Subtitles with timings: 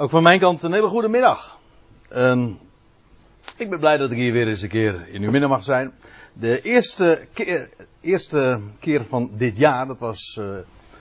[0.00, 1.58] Ook van mijn kant een hele goede middag.
[2.08, 2.52] Ehm,
[3.56, 5.92] ik ben blij dat ik hier weer eens een keer in uw midden mag zijn.
[6.32, 10.46] De eerste keer, eerste keer van dit jaar, dat was uh,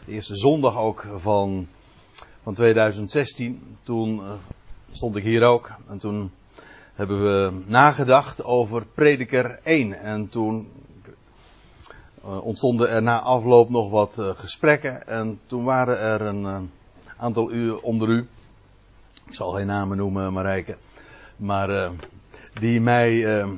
[0.06, 1.68] de eerste zondag ook van,
[2.44, 3.78] van 2016.
[3.84, 4.32] Toen uh,
[4.92, 6.32] stond ik hier ook en toen
[6.94, 9.94] hebben we nagedacht over prediker 1.
[9.94, 10.72] En toen
[12.26, 16.72] uh, ontstonden er na afloop nog wat gesprekken en toen waren er een
[17.18, 18.28] aantal uur onder u
[19.28, 20.78] ik zal geen namen noemen, Marijke.
[21.36, 21.90] Maar uh,
[22.60, 23.50] die mij uh,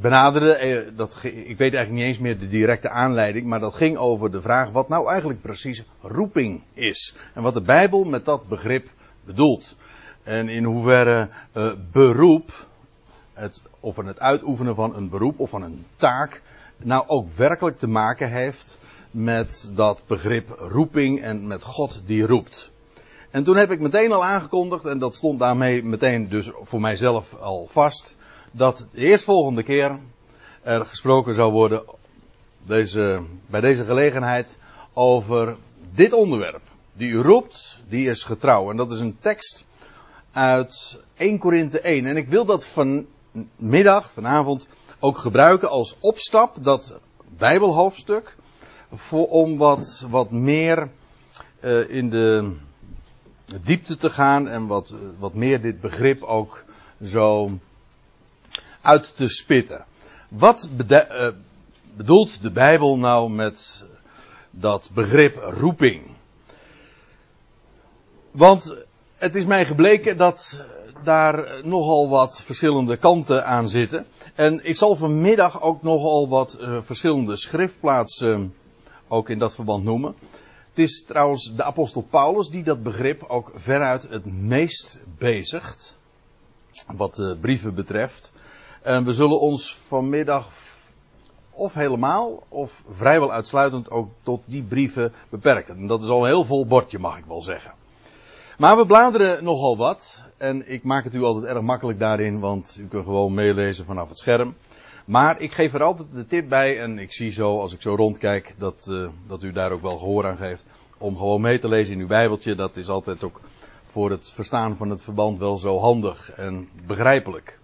[0.00, 0.68] benaderde.
[0.68, 3.46] Uh, dat, ik weet eigenlijk niet eens meer de directe aanleiding.
[3.46, 7.16] Maar dat ging over de vraag wat nou eigenlijk precies roeping is.
[7.34, 8.88] En wat de Bijbel met dat begrip
[9.24, 9.76] bedoelt.
[10.22, 11.28] En in hoeverre
[11.92, 12.66] beroep,
[13.32, 16.42] het, of het uitoefenen van een beroep of van een taak.
[16.76, 18.78] Nou ook werkelijk te maken heeft
[19.10, 22.72] met dat begrip roeping en met God die roept.
[23.34, 27.34] En toen heb ik meteen al aangekondigd, en dat stond daarmee meteen dus voor mijzelf
[27.34, 28.16] al vast,
[28.52, 29.98] dat de eerstvolgende keer
[30.62, 31.82] er gesproken zou worden
[32.66, 34.58] deze, bij deze gelegenheid
[34.92, 35.56] over
[35.94, 36.60] dit onderwerp.
[36.92, 38.70] Die u roept, die is getrouw.
[38.70, 39.64] En dat is een tekst
[40.32, 42.06] uit 1 Korinthe 1.
[42.06, 44.66] En ik wil dat vanmiddag, vanavond,
[44.98, 46.94] ook gebruiken als opstap, dat
[47.36, 48.36] Bijbelhoofdstuk,
[48.92, 50.88] voor, om wat, wat meer
[51.60, 52.56] uh, in de
[53.62, 56.64] diepte te gaan en wat, wat meer dit begrip ook
[57.02, 57.58] zo
[58.80, 59.84] uit te spitten.
[60.28, 61.28] Wat uh,
[61.96, 63.84] bedoelt de Bijbel nou met
[64.50, 66.02] dat begrip roeping?
[68.30, 68.76] Want
[69.16, 70.64] het is mij gebleken dat
[71.02, 74.06] daar nogal wat verschillende kanten aan zitten.
[74.34, 78.54] En ik zal vanmiddag ook nogal wat uh, verschillende schriftplaatsen
[79.08, 80.14] ook in dat verband noemen.
[80.74, 85.98] Het is trouwens de apostel Paulus die dat begrip ook veruit het meest bezigt.
[86.96, 88.32] Wat de brieven betreft.
[88.82, 90.48] En we zullen ons vanmiddag
[91.50, 95.76] of helemaal of vrijwel uitsluitend ook tot die brieven beperken.
[95.76, 97.72] En dat is al een heel vol bordje mag ik wel zeggen.
[98.58, 100.24] Maar we bladeren nogal wat.
[100.36, 104.08] En ik maak het u altijd erg makkelijk daarin, want u kunt gewoon meelezen vanaf
[104.08, 104.54] het scherm.
[105.04, 107.94] Maar ik geef er altijd de tip bij en ik zie zo, als ik zo
[107.94, 110.66] rondkijk, dat, uh, dat u daar ook wel gehoor aan geeft.
[110.98, 112.54] Om gewoon mee te lezen in uw Bijbeltje.
[112.54, 113.40] Dat is altijd ook
[113.86, 117.58] voor het verstaan van het verband wel zo handig en begrijpelijk.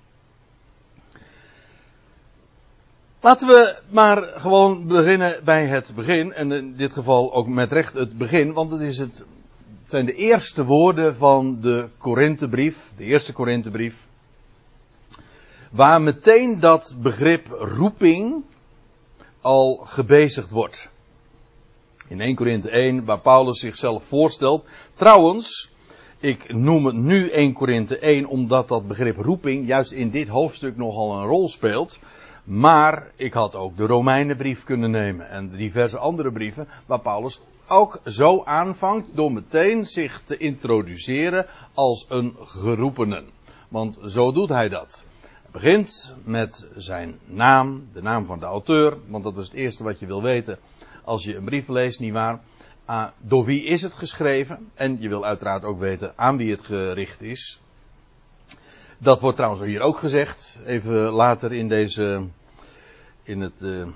[3.21, 6.33] Laten we maar gewoon beginnen bij het begin.
[6.33, 9.25] En in dit geval ook met recht het begin, want het, is het
[9.85, 14.09] zijn de eerste woorden van de Korinthebrief, de eerste Korinthebrief.
[15.71, 18.45] Waar meteen dat begrip roeping
[19.41, 20.91] al gebezigd wordt.
[22.09, 24.65] In 1 Korinthe 1, waar Paulus zichzelf voorstelt.
[24.95, 25.71] Trouwens,
[26.19, 30.77] ik noem het nu 1 Korinthe 1 omdat dat begrip roeping juist in dit hoofdstuk
[30.77, 31.99] nogal een rol speelt.
[32.45, 38.01] Maar ik had ook de Romeinenbrief kunnen nemen en diverse andere brieven waar Paulus ook
[38.05, 43.29] zo aanvangt door meteen zich te introduceren als een geroepenen.
[43.69, 45.05] Want zo doet hij dat
[45.51, 49.99] begint met zijn naam, de naam van de auteur, want dat is het eerste wat
[49.99, 50.59] je wil weten
[51.05, 52.41] als je een brief leest, nietwaar?
[52.91, 54.71] Uh, door wie is het geschreven?
[54.75, 57.61] En je wil uiteraard ook weten aan wie het gericht is.
[58.99, 62.27] Dat wordt trouwens hier ook gezegd, even later in deze,
[63.23, 63.87] in, het, uh,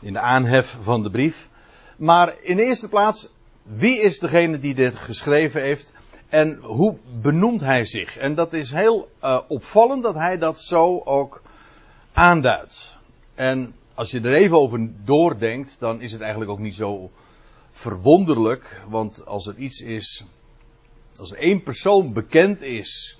[0.00, 1.48] in de aanhef van de brief.
[1.96, 3.28] Maar in de eerste plaats,
[3.62, 5.92] wie is degene die dit geschreven heeft?
[6.30, 8.16] En hoe benoemt hij zich?
[8.16, 11.42] En dat is heel uh, opvallend dat hij dat zo ook
[12.12, 12.98] aanduidt.
[13.34, 17.10] En als je er even over doordenkt, dan is het eigenlijk ook niet zo
[17.70, 18.82] verwonderlijk.
[18.88, 20.24] Want als er iets is,
[21.16, 23.18] als er één persoon bekend is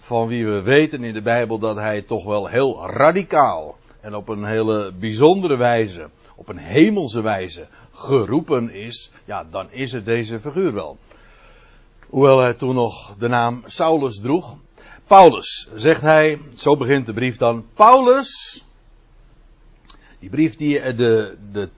[0.00, 4.28] van wie we weten in de Bijbel dat hij toch wel heel radicaal en op
[4.28, 10.40] een hele bijzondere wijze, op een hemelse wijze geroepen is, ja, dan is het deze
[10.40, 10.98] figuur wel.
[12.08, 14.56] Hoewel hij toen nog de naam Saulus droeg.
[15.06, 17.66] Paulus, zegt hij, zo begint de brief dan.
[17.74, 18.62] Paulus,
[20.18, 21.68] die brief die, eh, de, de,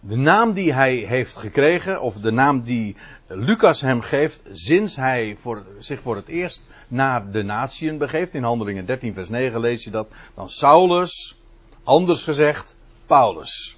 [0.00, 2.96] de naam die hij heeft gekregen, of de naam die
[3.26, 8.34] Lucas hem geeft, sinds hij voor, zich voor het eerst naar de natieën begeeft.
[8.34, 10.08] In Handelingen 13 vers 9 lees je dat.
[10.34, 11.36] Dan Saulus,
[11.84, 12.76] anders gezegd,
[13.06, 13.76] Paulus.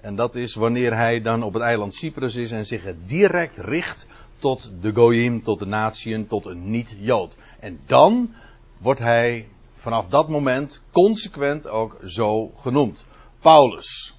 [0.00, 4.06] En dat is wanneer hij dan op het eiland Cyprus is en zich direct richt
[4.38, 7.36] tot de Goyim, tot de natieën, tot een niet-Jood.
[7.60, 8.34] En dan
[8.78, 13.04] wordt hij vanaf dat moment consequent ook zo genoemd.
[13.40, 14.14] Paulus.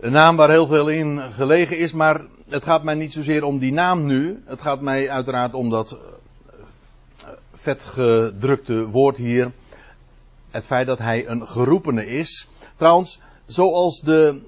[0.00, 3.58] Een naam waar heel veel in gelegen is, maar het gaat mij niet zozeer om
[3.58, 4.42] die naam nu.
[4.44, 5.96] Het gaat mij uiteraard om dat
[7.52, 9.52] vetgedrukte woord hier.
[10.50, 12.48] Het feit dat hij een geroepene is.
[12.76, 14.40] Trouwens, zoals de,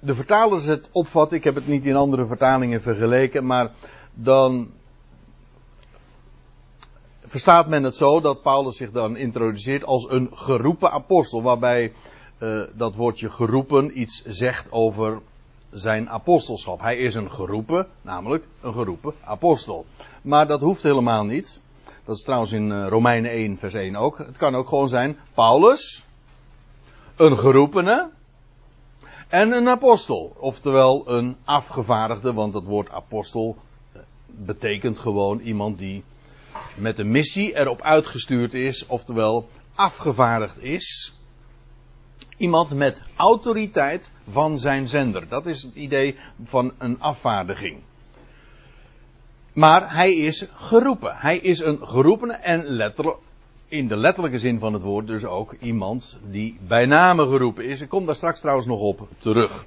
[0.00, 3.70] de vertalers het opvatten, ik heb het niet in andere vertalingen vergeleken, maar
[4.14, 4.70] dan
[7.20, 11.92] verstaat men het zo dat Paulus zich dan introduceert als een geroepen apostel, waarbij
[12.38, 15.20] uh, dat woordje geroepen iets zegt over
[15.70, 16.80] zijn apostelschap.
[16.80, 19.86] Hij is een geroepen, namelijk een geroepen apostel.
[20.22, 21.60] Maar dat hoeft helemaal niet.
[22.04, 24.18] Dat is trouwens in uh, Romeinen 1, vers 1 ook.
[24.18, 26.04] Het kan ook gewoon zijn Paulus,
[27.16, 28.10] een geroepene
[29.30, 30.36] en een apostel.
[30.38, 33.56] Oftewel een afgevaardigde, want dat woord apostel
[33.92, 36.04] eh, betekent gewoon iemand die
[36.76, 41.14] met een missie erop uitgestuurd is, oftewel afgevaardigd is.
[42.36, 45.28] Iemand met autoriteit van zijn zender.
[45.28, 47.80] Dat is het idee van een afvaardiging.
[49.52, 51.16] Maar hij is geroepen.
[51.16, 53.16] Hij is een geroepene en letterlijk,
[53.70, 57.80] in de letterlijke zin van het woord dus ook iemand die bij name geroepen is.
[57.80, 59.66] Ik kom daar straks trouwens nog op terug.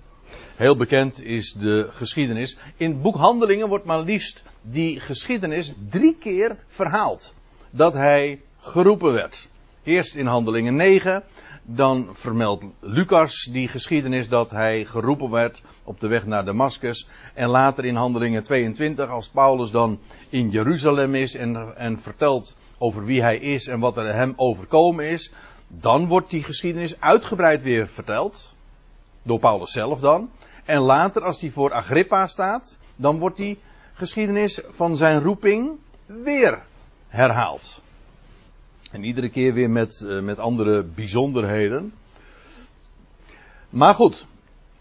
[0.56, 2.58] Heel bekend is de geschiedenis.
[2.78, 7.34] In het boek Handelingen wordt maar liefst die geschiedenis drie keer verhaald.
[7.70, 9.48] Dat hij geroepen werd.
[9.84, 11.24] Eerst in Handelingen 9.
[11.66, 17.08] Dan vermeldt Lucas die geschiedenis dat hij geroepen werd op de weg naar Damascus.
[17.34, 20.00] En later in Handelingen 22, als Paulus dan
[20.30, 25.06] in Jeruzalem is en, en vertelt over wie hij is en wat er hem overkomen
[25.06, 25.32] is.
[25.68, 28.56] Dan wordt die geschiedenis uitgebreid weer verteld.
[29.22, 30.30] Door Paulus zelf dan.
[30.66, 33.60] En later, als hij voor Agrippa staat, dan wordt die
[33.94, 36.62] geschiedenis van zijn roeping weer
[37.08, 37.82] herhaald.
[38.92, 41.94] En iedere keer weer met, uh, met andere bijzonderheden.
[43.70, 44.26] Maar goed,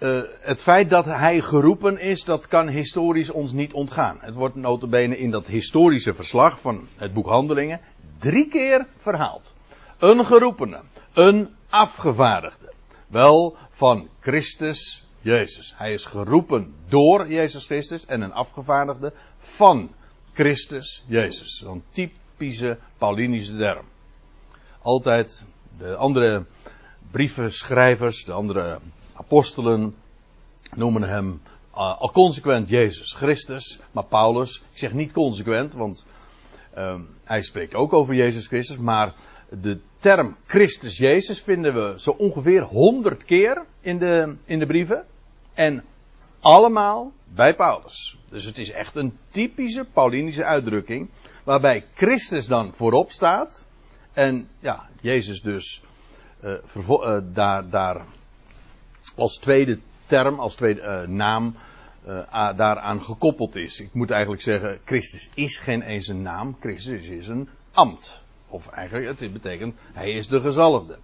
[0.02, 4.18] uh, het feit dat hij geroepen is, dat kan historisch ons niet ontgaan.
[4.20, 7.80] Het wordt notabene in dat historische verslag van het boek Handelingen
[8.22, 9.54] drie keer verhaald.
[9.98, 10.80] Een geroepene,
[11.12, 12.72] een afgevaardigde.
[13.06, 15.74] Wel van Christus Jezus.
[15.76, 19.90] Hij is geroepen door Jezus Christus en een afgevaardigde van
[20.32, 21.64] Christus Jezus.
[21.66, 23.84] Een typische Paulinische term.
[24.82, 25.46] Altijd
[25.76, 26.44] de andere
[27.10, 28.78] brievenschrijvers, de andere
[29.12, 29.94] apostelen
[30.74, 31.42] noemen hem
[31.74, 33.78] uh, al consequent Jezus Christus.
[33.92, 36.06] Maar Paulus, ik zeg niet consequent, want
[36.78, 38.78] uh, hij spreekt ook over Jezus Christus.
[38.78, 39.14] Maar
[39.48, 45.04] de term Christus Jezus vinden we zo ongeveer honderd keer in de, in de brieven.
[45.54, 45.84] En
[46.40, 48.18] allemaal bij Paulus.
[48.28, 51.08] Dus het is echt een typische Paulinische uitdrukking.
[51.44, 53.66] Waarbij Christus dan voorop staat.
[54.12, 55.82] En ja, Jezus dus
[56.44, 56.54] uh,
[56.88, 58.04] uh, daar, daar
[59.16, 61.54] als tweede term, als tweede uh, naam
[62.06, 63.80] uh, daaraan gekoppeld is.
[63.80, 68.20] Ik moet eigenlijk zeggen, Christus is geen eens een naam, Christus is een ambt.
[68.48, 70.98] Of eigenlijk, het betekent, hij is de gezalfde.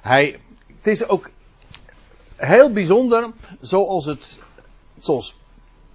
[0.00, 1.30] Hij, het is ook
[2.36, 3.30] heel bijzonder
[3.60, 4.40] zoals het,
[4.98, 5.36] zoals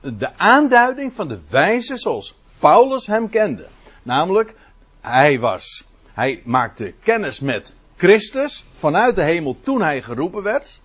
[0.01, 3.67] de aanduiding van de wijze zoals Paulus hem kende.
[4.03, 4.55] Namelijk,
[5.01, 5.83] hij was,
[6.13, 10.79] hij maakte kennis met Christus vanuit de hemel toen hij geroepen werd.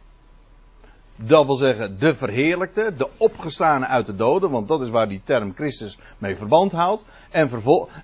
[1.17, 5.21] Dat wil zeggen, de verheerlijkte, de opgestane uit de doden, want dat is waar die
[5.25, 7.05] term Christus mee verband houdt.
[7.31, 7.51] En,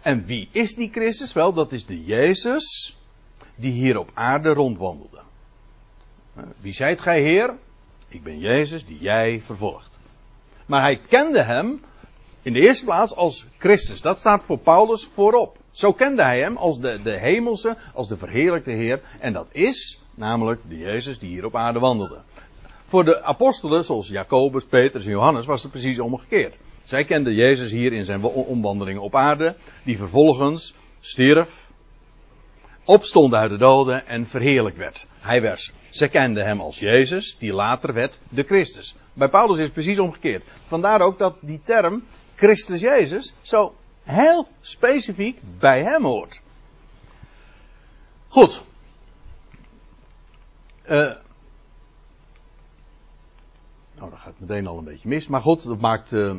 [0.03, 1.33] en wie is die Christus?
[1.33, 2.97] Wel, dat is de Jezus
[3.55, 5.21] die hier op aarde rondwandelde.
[6.61, 7.55] Wie zijt gij Heer?
[8.09, 9.99] Ik ben Jezus die jij vervolgt.
[10.67, 11.81] Maar hij kende hem
[12.43, 14.01] in de eerste plaats als Christus.
[14.01, 15.57] Dat staat voor Paulus voorop.
[15.71, 19.01] Zo kende hij hem als de, de hemelse, als de verheerlijkte Heer.
[19.21, 22.21] En dat is namelijk de Jezus die hier op aarde wandelde.
[22.89, 26.57] Voor de apostelen, zoals Jacobus, Petrus en Johannes, was het precies omgekeerd.
[26.83, 31.71] Zij kenden Jezus hier in zijn omwandelingen op aarde, die vervolgens stierf,
[32.85, 35.07] opstond uit de doden en verheerlijk werd.
[35.21, 35.73] Hij werd.
[35.91, 38.95] Zij kenden hem als Jezus, die later werd de Christus.
[39.13, 40.45] Bij Paulus is het precies omgekeerd.
[40.67, 42.03] Vandaar ook dat die term
[42.35, 46.41] Christus Jezus zo heel specifiek bij hem hoort.
[48.29, 48.61] Goed.
[50.87, 51.13] Uh,
[53.99, 55.27] nou, dat gaat meteen al een beetje mis.
[55.27, 56.35] Maar goed, dat maakt uh,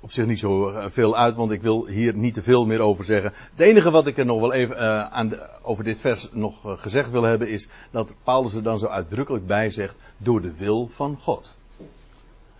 [0.00, 2.80] op zich niet zo eh, veel uit, want ik wil hier niet te veel meer
[2.80, 3.32] over zeggen.
[3.50, 5.32] Het enige wat ik er nog wel even uh, aan
[5.62, 9.70] over dit vers nog gezegd wil hebben, is dat Paulus er dan zo uitdrukkelijk bij
[9.70, 11.54] zegt, door de wil van God.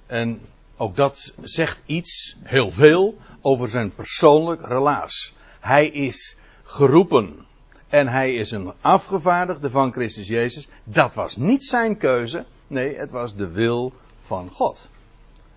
[0.06, 0.40] En
[0.76, 5.34] ook dat zegt iets, heel veel, over zijn persoonlijk relaas.
[5.60, 7.46] Hij is geroepen
[7.88, 10.68] En hij is een afgevaardigde van Christus Jezus.
[10.84, 12.44] Dat was niet zijn keuze.
[12.66, 13.92] Nee, het was de wil
[14.22, 14.88] van God.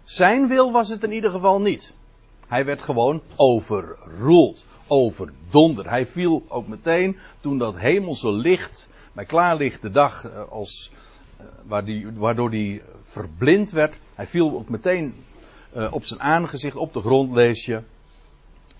[0.03, 1.93] Zijn wil was het in ieder geval niet.
[2.47, 5.87] Hij werd gewoon overroeld, overdonderd.
[5.87, 10.91] Hij viel ook meteen toen dat hemelse licht, bij klaarlichte dag, eh, als,
[11.37, 11.45] eh,
[12.13, 13.97] waardoor hij verblind werd.
[14.15, 15.13] Hij viel ook meteen
[15.73, 17.81] eh, op zijn aangezicht, op de grond lees je.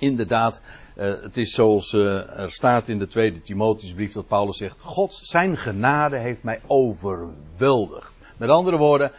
[0.01, 0.62] Inderdaad,
[0.96, 6.17] het is zoals er staat in de tweede Timotheusbrief dat Paulus zegt: God, zijn genade
[6.17, 8.13] heeft mij overweldigd.
[8.38, 9.12] Met andere woorden,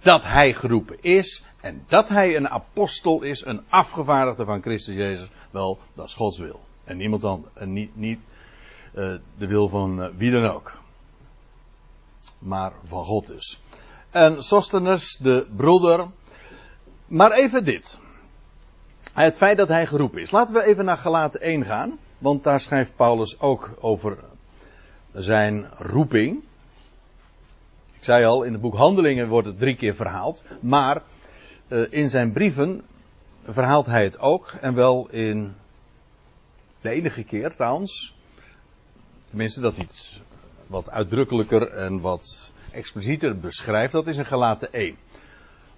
[0.00, 5.28] dat hij geroepen is en dat hij een apostel is, een afgevaardigde van Christus Jezus,
[5.50, 6.60] wel, dat is Gods wil.
[6.84, 7.54] En niemand anders.
[7.54, 8.20] En niet, niet
[8.94, 10.80] uh, de wil van wie dan ook.
[12.38, 13.60] Maar van God dus.
[14.10, 16.06] En Sostenus, de broeder.
[17.06, 17.98] Maar even dit.
[19.12, 20.30] Het feit dat hij geroepen is.
[20.30, 21.98] Laten we even naar Galaten 1 gaan.
[22.18, 24.18] Want daar schrijft Paulus ook over
[25.12, 26.42] zijn roeping.
[27.96, 30.44] Ik zei al, in het boek Handelingen wordt het drie keer verhaald.
[30.60, 31.02] Maar
[31.68, 32.82] uh, in zijn brieven
[33.42, 34.54] verhaalt hij het ook.
[34.60, 35.54] En wel in
[36.80, 38.14] de enige keer trouwens.
[39.28, 40.20] Tenminste, dat iets
[40.66, 43.92] wat uitdrukkelijker en wat explicieter beschrijft.
[43.92, 44.96] Dat is in Galaten 1.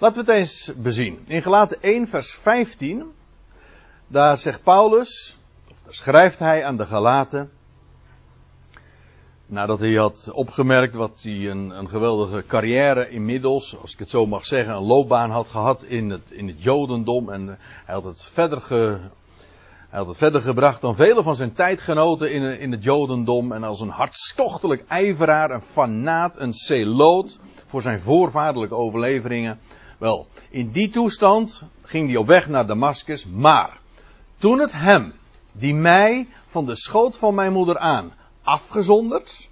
[0.05, 1.19] Laten we het eens bezien.
[1.27, 3.13] In Galaten 1, vers 15.
[4.07, 5.39] Daar zegt Paulus,
[5.71, 7.51] of daar schrijft hij aan de Galaten
[9.47, 14.27] nadat hij had opgemerkt wat hij een, een, geweldige carrière inmiddels, als ik het zo
[14.27, 17.31] mag zeggen, een loopbaan had gehad in het, in het Jodendom.
[17.31, 17.47] En
[17.85, 18.99] hij had het verder, ge,
[19.89, 23.53] hij had het verder gebracht dan vele van zijn tijdgenoten in, in het Jodendom.
[23.53, 29.61] En als een hartstochtelijk ijveraar, een fanaat, een celoot voor zijn voorvaderlijke overleveringen.
[29.99, 33.27] Wel, in die toestand ging hij op weg naar Damascus.
[33.27, 33.79] Maar
[34.37, 35.13] toen het hem,
[35.53, 39.49] die mij van de schoot van mijn moeder aan afgezonderd.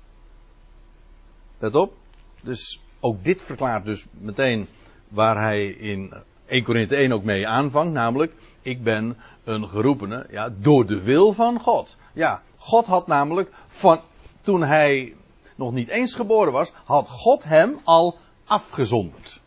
[1.58, 1.94] Let op.
[2.40, 4.68] Dus ook dit verklaart dus meteen
[5.08, 6.12] waar hij in
[6.46, 7.92] 1 Korinthe 1 ook mee aanvangt.
[7.92, 8.32] Namelijk,
[8.62, 11.96] ik ben een geroepene ja, door de wil van God.
[12.12, 14.00] Ja, God had namelijk van
[14.40, 15.14] toen hij
[15.54, 19.40] nog niet eens geboren was, had God hem al afgezonderd.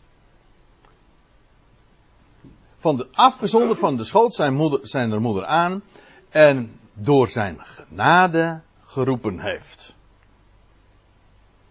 [2.86, 5.82] Van de, afgezonderd van de schoot zijn, moeder, zijn moeder aan.
[6.28, 9.94] En door zijn genade geroepen heeft.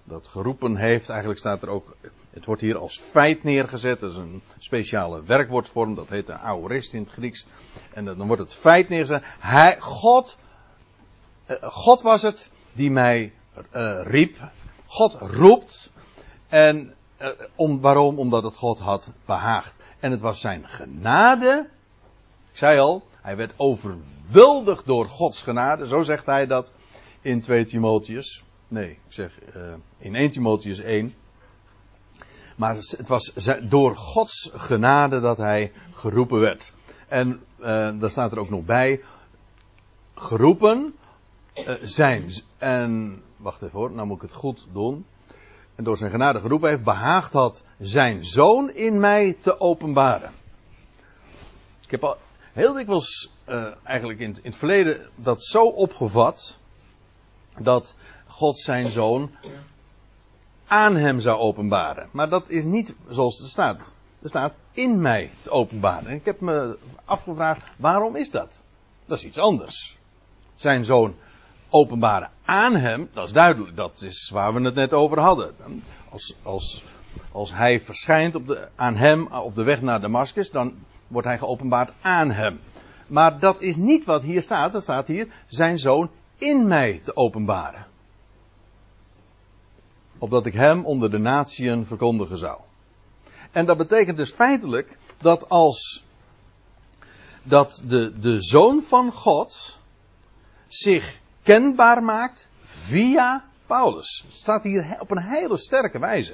[0.03, 1.95] Dat geroepen heeft, eigenlijk staat er ook,
[2.29, 6.93] het wordt hier als feit neergezet, dat is een speciale werkwoordsvorm, dat heet de aorist
[6.93, 7.45] in het Grieks.
[7.93, 9.23] En dan wordt het feit neergezet.
[9.39, 10.37] Hij, God,
[11.45, 13.33] eh, God was het die mij
[13.75, 14.37] uh, riep.
[14.85, 15.91] God roept.
[16.47, 18.19] En uh, om, waarom?
[18.19, 19.74] Omdat het God had behaagd.
[19.99, 21.69] En het was zijn genade.
[22.51, 25.87] Ik zei al, hij werd overweldigd door Gods genade.
[25.87, 26.71] Zo zegt hij dat
[27.21, 28.43] in 2 Timotheus.
[28.67, 31.13] Nee, ik zeg uh, in 1 Timotheus 1.
[32.55, 36.73] Maar het was door Gods genade dat hij geroepen werd.
[37.07, 37.65] En uh,
[37.99, 39.01] daar staat er ook nog bij.
[40.15, 40.95] Geroepen
[41.55, 42.31] uh, zijn.
[42.57, 45.05] En, wacht even hoor, nou moet ik het goed doen.
[45.75, 50.31] En door zijn genade geroepen heeft, behaagd had zijn zoon in mij te openbaren.
[51.83, 52.17] Ik heb al
[52.53, 56.57] heel dikwijls uh, eigenlijk in, in het verleden dat zo opgevat
[57.57, 57.95] dat
[58.27, 59.31] God zijn zoon
[60.67, 62.09] aan hem zou openbaren.
[62.11, 63.93] Maar dat is niet zoals het staat.
[64.21, 66.07] Er staat in mij te openbaren.
[66.07, 68.59] En ik heb me afgevraagd, waarom is dat?
[69.05, 69.97] Dat is iets anders.
[70.55, 71.15] Zijn zoon
[71.75, 73.75] openbaren aan hem, dat is duidelijk.
[73.75, 75.55] Dat is waar we het net over hadden.
[76.09, 76.83] Als, als,
[77.31, 80.75] als hij verschijnt op de, aan hem op de weg naar Damascus, dan
[81.07, 82.59] wordt hij geopenbaard aan hem.
[83.07, 84.75] Maar dat is niet wat hier staat.
[84.75, 87.85] Er staat hier zijn zoon in mij te openbaren.
[90.17, 92.59] Opdat ik hem onder de natieën verkondigen zou.
[93.51, 96.03] En dat betekent dus feitelijk dat als
[97.43, 99.79] dat de, de zoon van God
[100.67, 104.23] zich kenbaar maakt via Paulus.
[104.27, 106.33] Het staat hier op een hele sterke wijze.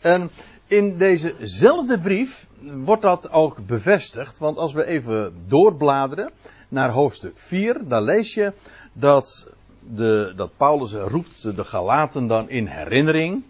[0.00, 0.30] En
[0.66, 2.46] in dezezelfde brief
[2.84, 4.38] wordt dat ook bevestigd.
[4.38, 6.30] Want als we even doorbladeren
[6.68, 8.52] naar hoofdstuk 4, dan lees je
[8.92, 9.46] dat,
[9.80, 13.44] de, dat Paulus roept de Galaten dan in herinnering.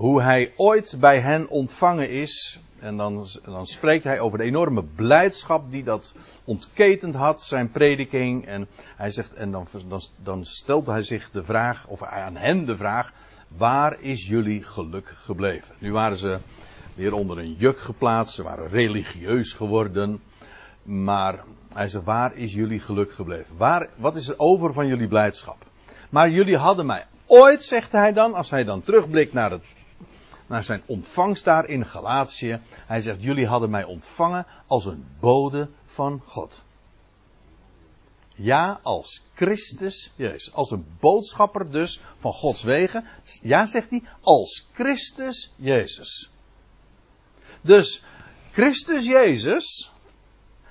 [0.00, 2.60] Hoe hij ooit bij hen ontvangen is.
[2.78, 6.14] En dan, dan spreekt hij over de enorme blijdschap die dat
[6.44, 8.46] ontketend had, zijn prediking.
[8.46, 12.64] En hij zegt, en dan, dan, dan stelt hij zich de vraag, of aan hen
[12.64, 13.12] de vraag,
[13.56, 15.74] waar is jullie geluk gebleven?
[15.78, 16.38] Nu waren ze
[16.94, 20.20] weer onder een juk geplaatst, ze waren religieus geworden.
[20.82, 23.56] Maar hij zegt, waar is jullie geluk gebleven?
[23.56, 25.56] Waar, wat is er over van jullie blijdschap?
[26.10, 29.64] Maar jullie hadden mij ooit, zegt hij dan, als hij dan terugblikt naar, het,
[30.50, 32.60] naar zijn ontvangst daar in Galatië.
[32.86, 36.64] Hij zegt, jullie hadden mij ontvangen als een bode van God.
[38.36, 40.52] Ja, als Christus Jezus.
[40.52, 43.04] Als een boodschapper dus van Gods wegen.
[43.42, 46.30] Ja, zegt hij, als Christus Jezus.
[47.60, 48.04] Dus
[48.52, 49.92] Christus Jezus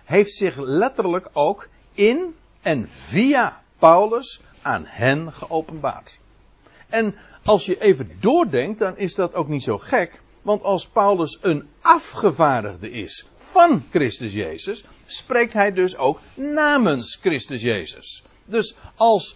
[0.04, 6.20] heeft zich letterlijk ook in en via Paulus aan hen geopenbaard.
[6.88, 10.22] En als je even doordenkt, dan is dat ook niet zo gek.
[10.42, 17.62] Want als Paulus een afgevaardigde is van Christus Jezus, spreekt hij dus ook namens Christus
[17.62, 18.24] Jezus.
[18.46, 19.36] Dus als,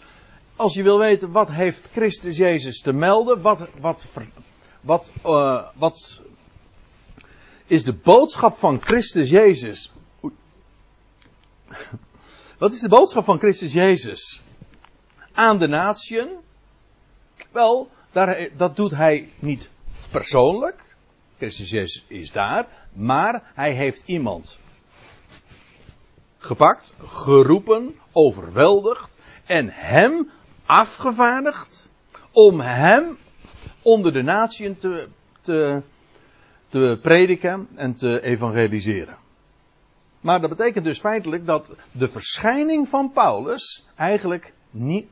[0.55, 4.07] als je wil weten wat heeft Christus Jezus te melden, wat, wat,
[4.81, 6.21] wat, uh, wat
[7.67, 9.91] is de boodschap van Christus Jezus.
[12.57, 14.41] Wat is de boodschap van Christus Jezus
[15.31, 16.29] aan de natieën?
[17.53, 19.69] Wel, daar, dat doet hij niet
[20.11, 20.95] persoonlijk.
[21.37, 22.67] Christus Jezus is daar.
[22.93, 24.59] Maar hij heeft iemand
[26.37, 30.29] gepakt, geroepen, overweldigd en hem
[30.65, 31.89] afgevaardigd
[32.31, 33.17] om hem
[33.81, 35.07] onder de natieën te,
[35.41, 35.81] te,
[36.67, 39.17] te prediken en te evangeliseren.
[40.21, 45.07] Maar dat betekent dus feitelijk dat de verschijning van Paulus eigenlijk niet,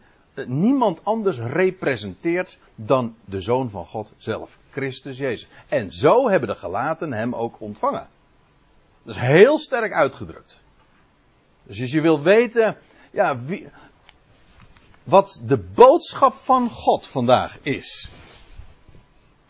[0.48, 5.48] niemand anders representeert dan de Zoon van God zelf, Christus Jezus.
[5.68, 8.08] En zo hebben de gelaten hem ook ontvangen.
[9.04, 10.60] Dat is heel sterk uitgedrukt.
[11.64, 12.78] Dus als je wil weten,
[13.12, 13.70] ja, wie,
[15.04, 18.10] wat de boodschap van God vandaag is.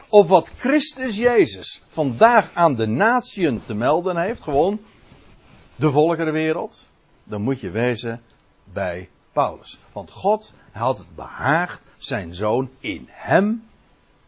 [0.09, 4.79] Of wat Christus Jezus vandaag aan de natieën te melden heeft, gewoon
[5.75, 6.89] de volkerenwereld,
[7.23, 8.21] dan moet je wezen
[8.63, 9.79] bij Paulus.
[9.91, 13.69] Want God had het behaagd zijn zoon in hem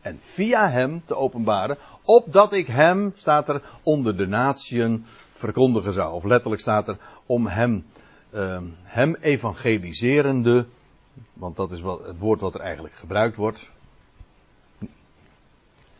[0.01, 6.13] en via hem te openbaren, opdat ik hem, staat er, onder de natieën verkondigen zou.
[6.13, 7.85] Of letterlijk staat er, om hem,
[8.33, 10.65] uh, hem evangeliserende,
[11.33, 13.69] want dat is wat, het woord wat er eigenlijk gebruikt wordt,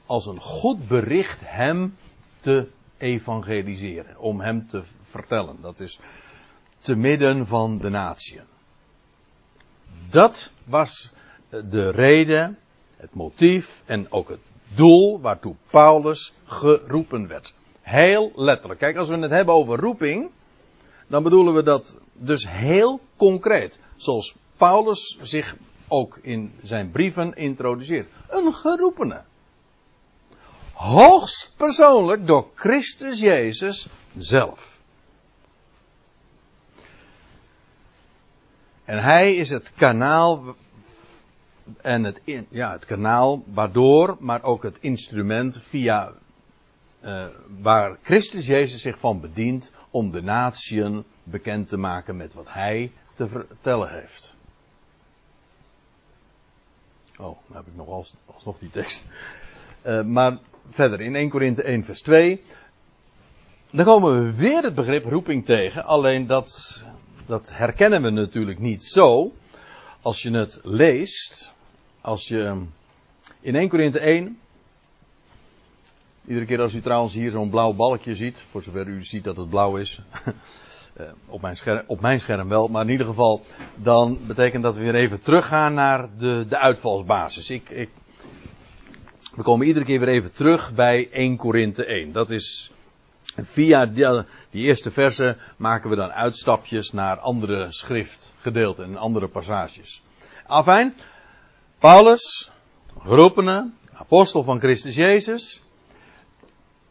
[0.05, 1.95] als een goed bericht hem
[2.39, 5.57] te evangeliseren, om hem te vertellen.
[5.61, 5.99] Dat is
[6.79, 8.52] te midden van de natieën.
[10.10, 11.12] Dat was
[11.49, 12.58] de reden,
[12.97, 14.39] het motief en ook het
[14.75, 17.53] doel waartoe Paulus geroepen werd.
[17.82, 18.79] Heel letterlijk.
[18.79, 20.29] Kijk, als we het hebben over roeping,
[21.08, 23.79] dan bedoelen we dat dus heel concreet.
[23.95, 25.56] Zoals Paulus zich
[25.88, 28.08] ook in zijn brieven introduceert.
[28.29, 29.21] Een geroepene.
[30.73, 34.72] Hoogst persoonlijk door Christus Jezus zelf.
[38.85, 40.55] En hij is het kanaal
[41.81, 46.13] en het, ja, het kanaal waardoor, maar ook het instrument via
[47.01, 47.25] uh,
[47.61, 52.91] waar Christus Jezus zich van bedient om de natieën bekend te maken met wat hij
[53.13, 54.35] te vertellen heeft.
[57.17, 59.07] Oh, dan heb ik nog als, alsnog die tekst.
[59.85, 60.37] Uh, maar
[60.69, 62.43] verder in 1 Korinthe 1 vers 2.
[63.71, 65.85] Dan komen we weer het begrip roeping tegen.
[65.85, 66.83] Alleen dat
[67.25, 69.33] dat herkennen we natuurlijk niet zo.
[70.01, 71.51] Als je het leest,
[72.01, 72.62] als je
[73.41, 74.38] in 1 Korinthe 1,
[76.27, 79.38] iedere keer als u trouwens hier zo'n blauw balkje ziet, voor zover u ziet dat
[79.38, 80.01] het blauw is,
[80.93, 84.75] eh, op, mijn scherm, op mijn scherm wel, maar in ieder geval, dan betekent dat
[84.75, 87.49] we weer even teruggaan naar de, de uitvalsbasis.
[87.49, 87.89] Ik, ik,
[89.36, 92.12] we komen iedere keer weer even terug bij 1 Korinthe 1.
[92.12, 92.71] Dat is
[93.36, 100.01] via die, die eerste verse maken we dan uitstapjes naar andere schriftgedeelten en andere passages.
[100.47, 100.93] Afijn,
[101.77, 102.51] Paulus,
[102.99, 105.62] geroepene, apostel van Christus Jezus.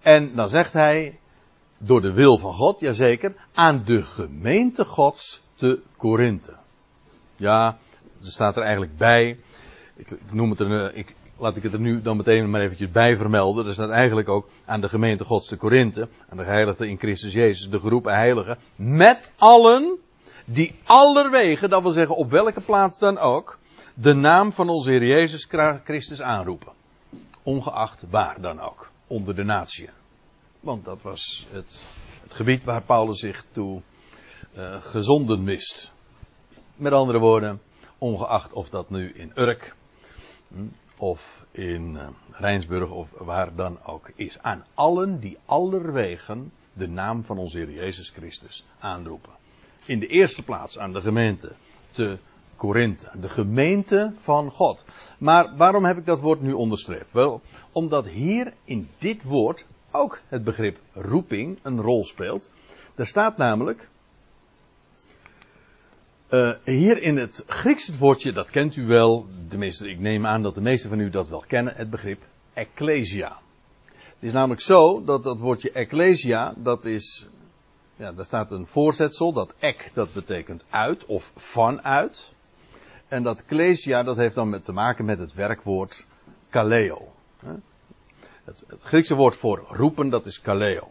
[0.01, 1.19] En dan zegt hij,
[1.79, 6.55] door de wil van God, jazeker, aan de gemeente Gods te Korinthe.
[7.37, 7.79] Ja,
[8.21, 9.39] er staat er eigenlijk bij.
[9.97, 12.91] Ik, ik noem het een, ik, laat ik het er nu dan meteen maar eventjes
[12.91, 13.67] bij vermelden.
[13.67, 17.71] Er staat eigenlijk ook aan de gemeente Gods de aan de geheiligden in Christus Jezus,
[17.71, 19.99] de geroepen heiligen, met allen
[20.45, 23.59] die allerwege, dat wil zeggen op welke plaats dan ook,
[23.95, 25.49] de naam van onze Heer Jezus
[25.85, 26.73] Christus aanroepen.
[27.43, 29.91] Ongeacht waar dan ook, onder de natie.
[30.61, 31.85] Want dat was het,
[32.23, 33.83] het gebied waar Paulus zich toe
[34.57, 35.93] uh, gezonden mist.
[36.77, 37.61] Met andere woorden,
[37.99, 39.75] ongeacht of dat nu in Urk,
[40.49, 40.67] hm,
[41.03, 44.39] of in uh, Rijnsburg of waar dan ook is.
[44.41, 49.33] Aan allen die allerwegen de naam van onze Heer Jezus Christus aanroepen.
[49.85, 51.53] In de eerste plaats aan de gemeente
[51.91, 52.19] te
[52.57, 54.85] Korinthe, de gemeente van God.
[55.19, 57.13] Maar waarom heb ik dat woord nu onderstreept?
[57.13, 57.41] Wel,
[57.73, 62.51] omdat hier in dit woord ook het begrip roeping een rol speelt.
[62.95, 63.89] Er staat namelijk,
[66.33, 69.27] uh, hier in het Grieks het woordje, dat kent u wel,
[69.81, 73.39] ik neem aan dat de meesten van u dat wel kennen, het begrip ecclesia.
[73.87, 77.29] Het is namelijk zo dat dat woordje ecclesia, dat is,
[77.97, 82.33] ja, daar staat een voorzetsel, dat ek, dat betekent uit of vanuit.
[83.09, 86.05] En dat ecclesia, dat heeft dan met, te maken met het werkwoord
[86.49, 87.13] kaleo.
[88.45, 90.91] Het, het Griekse woord voor roepen, dat is kaleo.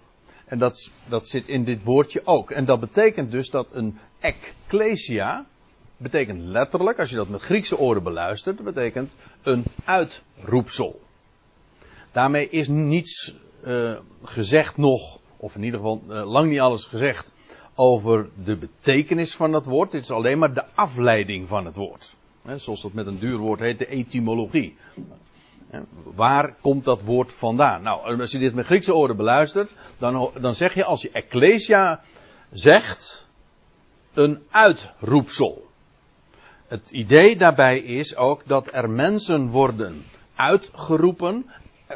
[0.51, 2.51] En dat, dat zit in dit woordje ook.
[2.51, 5.45] En dat betekent dus dat een ecclesia,
[5.97, 11.01] betekent letterlijk, als je dat met Griekse oren beluistert, betekent een uitroepsel.
[12.11, 13.35] Daarmee is niets
[13.65, 17.31] uh, gezegd nog, of in ieder geval uh, lang niet alles gezegd,
[17.75, 19.91] over de betekenis van dat woord.
[19.91, 22.15] Dit is alleen maar de afleiding van het woord.
[22.55, 24.77] Zoals dat met een duur woord heet, de etymologie.
[26.03, 27.81] Waar komt dat woord vandaan?
[27.81, 32.01] Nou, als je dit met Griekse oren beluistert, dan, dan zeg je als je ecclesia
[32.51, 33.29] zegt,
[34.13, 35.69] een uitroepsel.
[36.67, 40.03] Het idee daarbij is ook dat er mensen worden
[40.35, 41.45] uitgeroepen.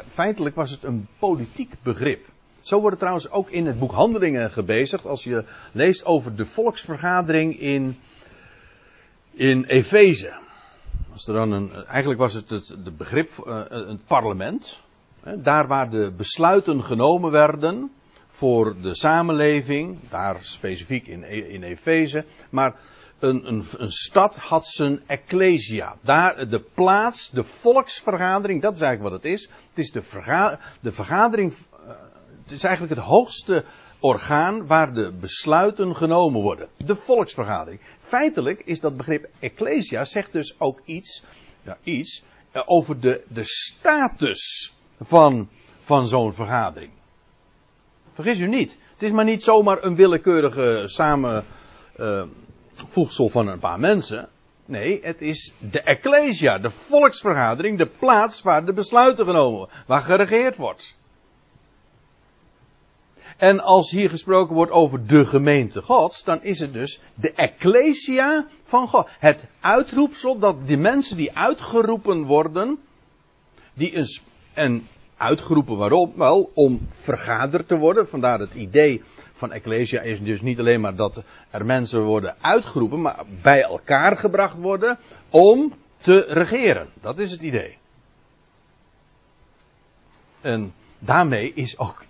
[0.06, 2.26] Feitelijk was het een politiek begrip.
[2.60, 5.06] Zo wordt het trouwens ook in het boek Handelingen gebezigd.
[5.06, 7.98] Als je leest over de volksvergadering in,
[9.32, 10.32] in Efeze.
[11.86, 14.82] Eigenlijk was het het de begrip, uh, een parlement.
[15.22, 17.90] Hè, daar waar de besluiten genomen werden
[18.28, 22.24] voor de samenleving, daar specifiek in, e, in Efeze.
[22.50, 22.74] Maar
[23.18, 25.96] een, een, een stad had zijn ecclesia.
[26.00, 29.42] Daar de plaats, de volksvergadering, dat is eigenlijk wat het is.
[29.68, 31.88] Het is de, verga, de vergadering, uh,
[32.42, 33.64] het is eigenlijk het hoogste
[34.00, 36.68] orgaan waar de besluiten genomen worden.
[36.76, 37.80] De volksvergadering.
[38.06, 41.24] Feitelijk is dat begrip ecclesia zegt dus ook iets,
[41.62, 45.48] ja, iets eh, over de, de status van,
[45.80, 46.92] van zo'n vergadering.
[48.12, 48.78] Vergis u niet.
[48.92, 54.28] Het is maar niet zomaar een willekeurige samenvoegsel uh, van een paar mensen.
[54.66, 60.02] Nee, het is de ecclesia, de volksvergadering, de plaats waar de besluiten genomen worden, waar
[60.02, 60.96] geregeerd wordt.
[63.36, 68.46] En als hier gesproken wordt over de gemeente Gods, dan is het dus de ecclesia
[68.64, 69.08] van God.
[69.18, 72.78] Het uitroepsel dat die mensen die uitgeroepen worden,
[73.74, 74.22] die is,
[74.52, 76.12] en uitgeroepen waarom?
[76.16, 78.08] Wel, om vergaderd te worden.
[78.08, 83.00] Vandaar het idee van ecclesia is dus niet alleen maar dat er mensen worden uitgeroepen,
[83.00, 84.98] maar bij elkaar gebracht worden
[85.30, 86.88] om te regeren.
[87.00, 87.76] Dat is het idee.
[90.40, 92.05] En daarmee is ook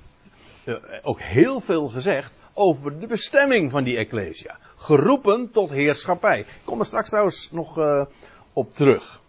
[1.03, 4.59] ook heel veel gezegd over de bestemming van die Ecclesia.
[4.77, 6.41] Geroepen tot heerschappij.
[6.41, 8.05] Ik kom er straks trouwens nog uh,
[8.53, 9.21] op terug.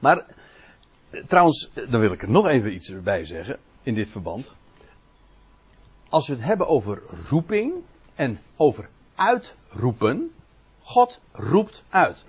[0.00, 0.26] Maar
[1.26, 4.54] trouwens, dan wil ik er nog even iets bij zeggen in dit verband.
[6.08, 7.72] Als we het hebben over roeping
[8.14, 10.32] en over uitroepen,
[10.82, 12.24] God roept uit.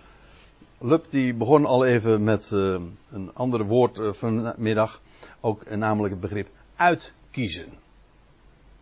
[0.78, 5.02] Lup die begon al even met een ander woord vanmiddag,
[5.40, 7.74] ook namelijk het begrip uit kiezen.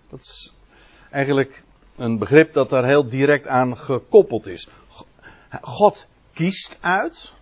[0.10, 0.54] Dat is
[1.10, 1.64] eigenlijk
[1.96, 4.68] een begrip dat daar heel direct aan gekoppeld is.
[5.62, 7.34] God kiest uit.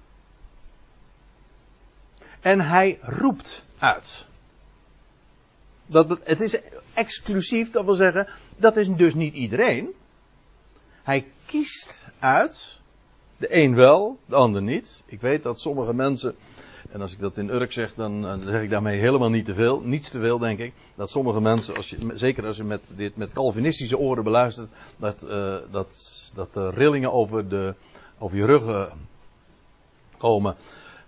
[2.39, 4.25] En hij roept uit.
[5.85, 6.61] Dat, het is
[6.93, 9.93] exclusief, dat wil zeggen, dat is dus niet iedereen.
[11.03, 12.77] Hij kiest uit.
[13.37, 15.03] De een wel, de ander niet.
[15.05, 16.35] Ik weet dat sommige mensen
[16.91, 19.53] en als ik dat in Urk zeg, dan, dan, zeg ik daarmee helemaal niet te
[19.53, 19.81] veel.
[19.81, 20.73] Niets te veel, denk ik.
[20.95, 25.23] Dat sommige mensen, als je, zeker als je met, dit met Calvinistische oren beluistert, dat,
[25.23, 27.75] uh, dat, dat de rillingen over, de,
[28.17, 28.89] over je ruggen
[30.17, 30.55] komen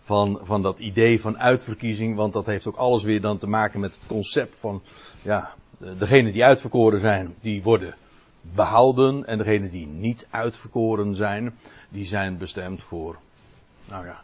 [0.04, 2.16] van, van dat idee van uitverkiezing.
[2.16, 4.82] Want dat heeft ook alles weer dan te maken met het concept van,
[5.22, 5.54] ja,
[5.98, 7.96] degenen die uitverkoren zijn, die worden
[8.42, 9.26] behouden.
[9.26, 11.58] En degenen die niet uitverkoren zijn,
[11.90, 13.18] die zijn bestemd voor,
[13.90, 14.24] nou ja,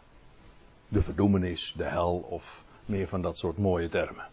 [0.88, 4.26] de verdoemenis, de hel of meer van dat soort mooie termen.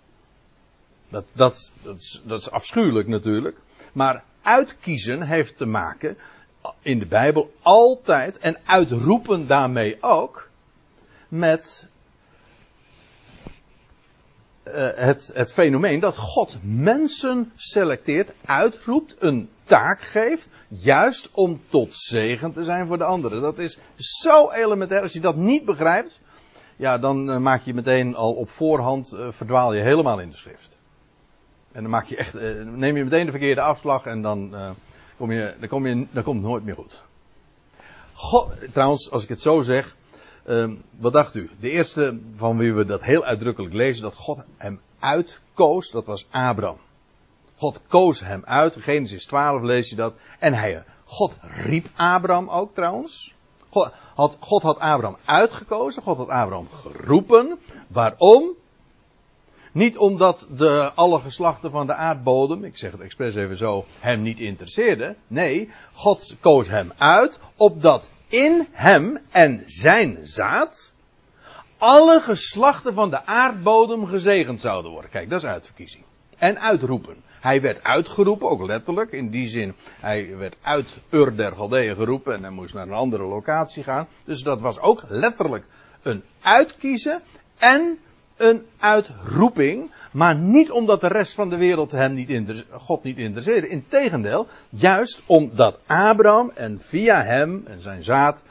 [1.10, 3.58] Dat, dat, dat, is, dat is afschuwelijk natuurlijk.
[3.94, 6.18] Maar uitkiezen heeft te maken
[6.82, 10.50] in de Bijbel altijd en uitroepen daarmee ook
[11.28, 11.88] met
[14.68, 21.96] uh, het, het fenomeen dat God mensen selecteert, uitroept, een taak geeft, juist om tot
[21.96, 23.42] zegen te zijn voor de anderen.
[23.42, 25.02] Dat is zo elementair.
[25.02, 26.20] Als je dat niet begrijpt,
[26.76, 30.38] ja, dan uh, maak je meteen al op voorhand, uh, verdwaal je helemaal in de
[30.38, 30.78] schrift.
[31.72, 34.56] En dan maak je echt, uh, neem je meteen de verkeerde afslag en dan,
[35.18, 37.02] kom je, dan, kom je, dan komt het nooit meer goed.
[38.14, 39.96] God, trouwens, als ik het zo zeg,
[40.48, 41.50] um, wat dacht u?
[41.60, 46.28] De eerste van wie we dat heel uitdrukkelijk lezen, dat God hem uitkoos, dat was
[46.32, 46.78] Abraham.
[47.56, 48.76] God koos hem uit.
[48.80, 50.14] Genesis 12 lees je dat.
[50.40, 53.35] En hij, God riep Abraham ook trouwens.
[54.40, 56.02] God had, Abraham uitgekozen.
[56.02, 57.60] God had Abraham geroepen.
[57.88, 58.50] Waarom?
[59.72, 64.22] Niet omdat de, alle geslachten van de aardbodem, ik zeg het expres even zo, hem
[64.22, 65.16] niet interesseerden.
[65.28, 70.94] Nee, God koos hem uit, opdat in hem en zijn zaad
[71.78, 75.12] alle geslachten van de aardbodem gezegend zouden worden.
[75.12, 76.04] Kijk, dat is uitverkiezing.
[76.38, 77.24] En uitroepen.
[77.46, 79.12] Hij werd uitgeroepen, ook letterlijk.
[79.12, 82.94] In die zin, hij werd uit Ur der Galdeeën geroepen en hij moest naar een
[82.94, 84.08] andere locatie gaan.
[84.24, 85.66] Dus dat was ook letterlijk
[86.02, 87.22] een uitkiezen
[87.58, 87.98] en
[88.38, 89.92] een uitroeping.
[90.12, 93.68] Maar niet omdat de rest van de wereld hem niet God niet interesseerde.
[93.68, 98.44] Integendeel, juist omdat Abraham en via hem en zijn zaad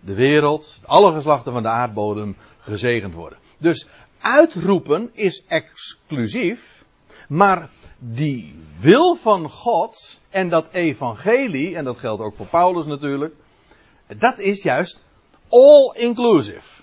[0.00, 3.38] de wereld, alle geslachten van de aardbodem gezegend worden.
[3.58, 3.86] Dus
[4.20, 6.84] uitroepen is exclusief,
[7.28, 13.34] maar die wil van God en dat evangelie, en dat geldt ook voor Paulus natuurlijk,
[14.18, 15.04] dat is juist
[15.48, 16.76] all inclusive.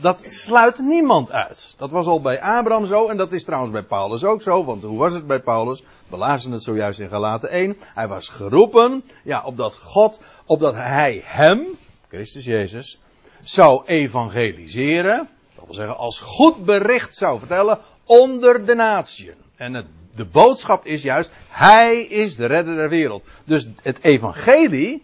[0.00, 1.74] Dat sluit niemand uit.
[1.76, 4.64] Dat was al bij Abraham zo en dat is trouwens bij Paulus ook zo.
[4.64, 5.84] Want hoe was het bij Paulus?
[6.08, 7.76] We lazen het zojuist in Galaten 1.
[7.80, 11.66] Hij was geroepen, ja, opdat God, opdat hij hem,
[12.08, 12.98] Christus Jezus,
[13.42, 15.28] zou evangeliseren.
[15.54, 19.34] Dat wil zeggen, als goed bericht zou vertellen onder de natieën.
[19.56, 23.24] En het de boodschap is juist, Hij is de redder der wereld.
[23.44, 25.02] Dus het evangelie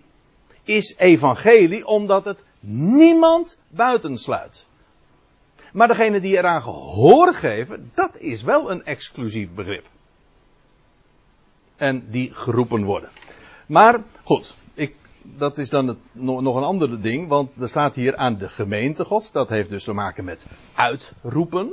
[0.62, 4.66] is evangelie omdat het niemand buitensluit.
[5.72, 9.86] Maar degene die eraan gehoor geven, dat is wel een exclusief begrip.
[11.76, 13.10] En die geroepen worden.
[13.66, 18.16] Maar goed, ik, dat is dan het, nog een ander ding, want er staat hier
[18.16, 19.32] aan de gemeente gods.
[19.32, 21.72] Dat heeft dus te maken met uitroepen.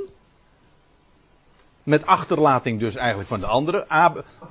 [1.82, 3.86] Met achterlating dus eigenlijk van de andere.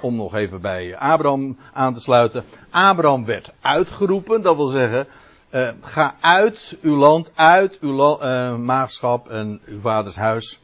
[0.02, 2.44] om nog even bij Abraham aan te sluiten.
[2.70, 4.42] Abraham werd uitgeroepen.
[4.42, 5.08] Dat wil zeggen,
[5.52, 10.60] uh, ga uit uw land, uit uw uh, maagschap en uw vaders huis.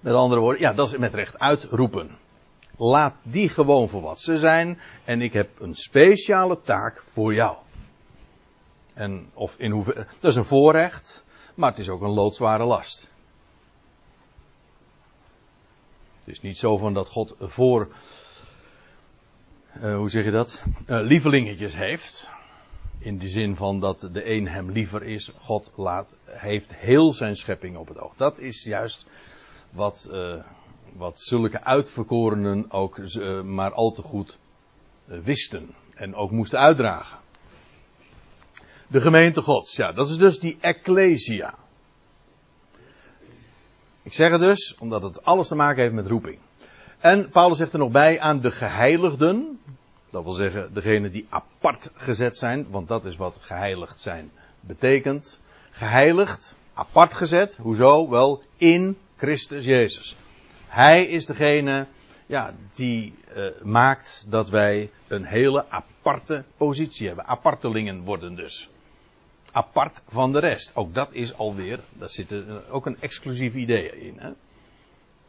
[0.00, 2.10] Met andere woorden, ja, dat is met recht uitroepen.
[2.76, 4.80] Laat die gewoon voor wat ze zijn.
[5.04, 7.56] En ik heb een speciale taak voor jou.
[8.94, 9.84] En of in.
[10.20, 11.24] Dat is een voorrecht.
[11.54, 13.10] Maar het is ook een loodzware last.
[16.26, 17.88] Het is niet zo van dat God voor,
[19.82, 22.30] uh, hoe zeg je dat, uh, lievelingetjes heeft.
[22.98, 25.32] In de zin van dat de een hem liever is.
[25.38, 28.12] God laat, heeft heel zijn schepping op het oog.
[28.16, 29.06] Dat is juist
[29.70, 30.42] wat, uh,
[30.92, 32.98] wat zulke uitverkorenen ook
[33.44, 34.38] maar al te goed
[35.04, 35.74] wisten.
[35.94, 37.18] En ook moesten uitdragen.
[38.86, 41.54] De gemeente Gods, ja, dat is dus die Ecclesia.
[44.06, 46.38] Ik zeg het dus, omdat het alles te maken heeft met roeping.
[46.98, 49.60] En Paulus zegt er nog bij aan de geheiligden.
[50.10, 55.38] Dat wil zeggen, degenen die apart gezet zijn, want dat is wat geheiligd zijn betekent.
[55.70, 58.08] Geheiligd, apart gezet, hoezo?
[58.08, 60.16] Wel, in Christus Jezus.
[60.66, 61.86] Hij is degene
[62.26, 67.26] ja, die uh, maakt dat wij een hele aparte positie hebben.
[67.26, 68.68] Apartelingen worden dus
[69.56, 70.72] apart van de rest.
[70.74, 72.34] Ook dat is alweer, daar zit
[72.70, 74.14] ook een exclusief idee in.
[74.18, 74.28] Hè?
[74.28, 74.36] Een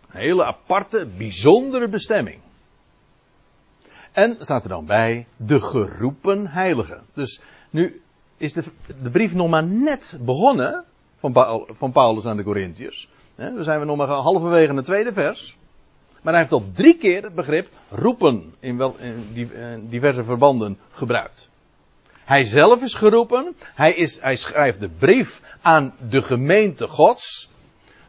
[0.07, 2.39] hele aparte, bijzondere bestemming.
[4.11, 7.03] En staat er dan bij de geroepen heiligen.
[7.13, 8.01] Dus nu
[8.37, 8.63] is de,
[9.01, 10.83] de brief nog maar net begonnen
[11.17, 13.09] van, van Paulus aan de Corinthiërs.
[13.35, 15.57] We zijn we nog maar halverwege het tweede vers.
[16.21, 18.95] Maar hij heeft al drie keer het begrip roepen in, wel,
[19.33, 21.49] in diverse verbanden gebruikt.
[22.27, 23.55] Hij zelf is geroepen.
[23.59, 27.49] Hij, is, hij schrijft de brief aan de gemeente Gods.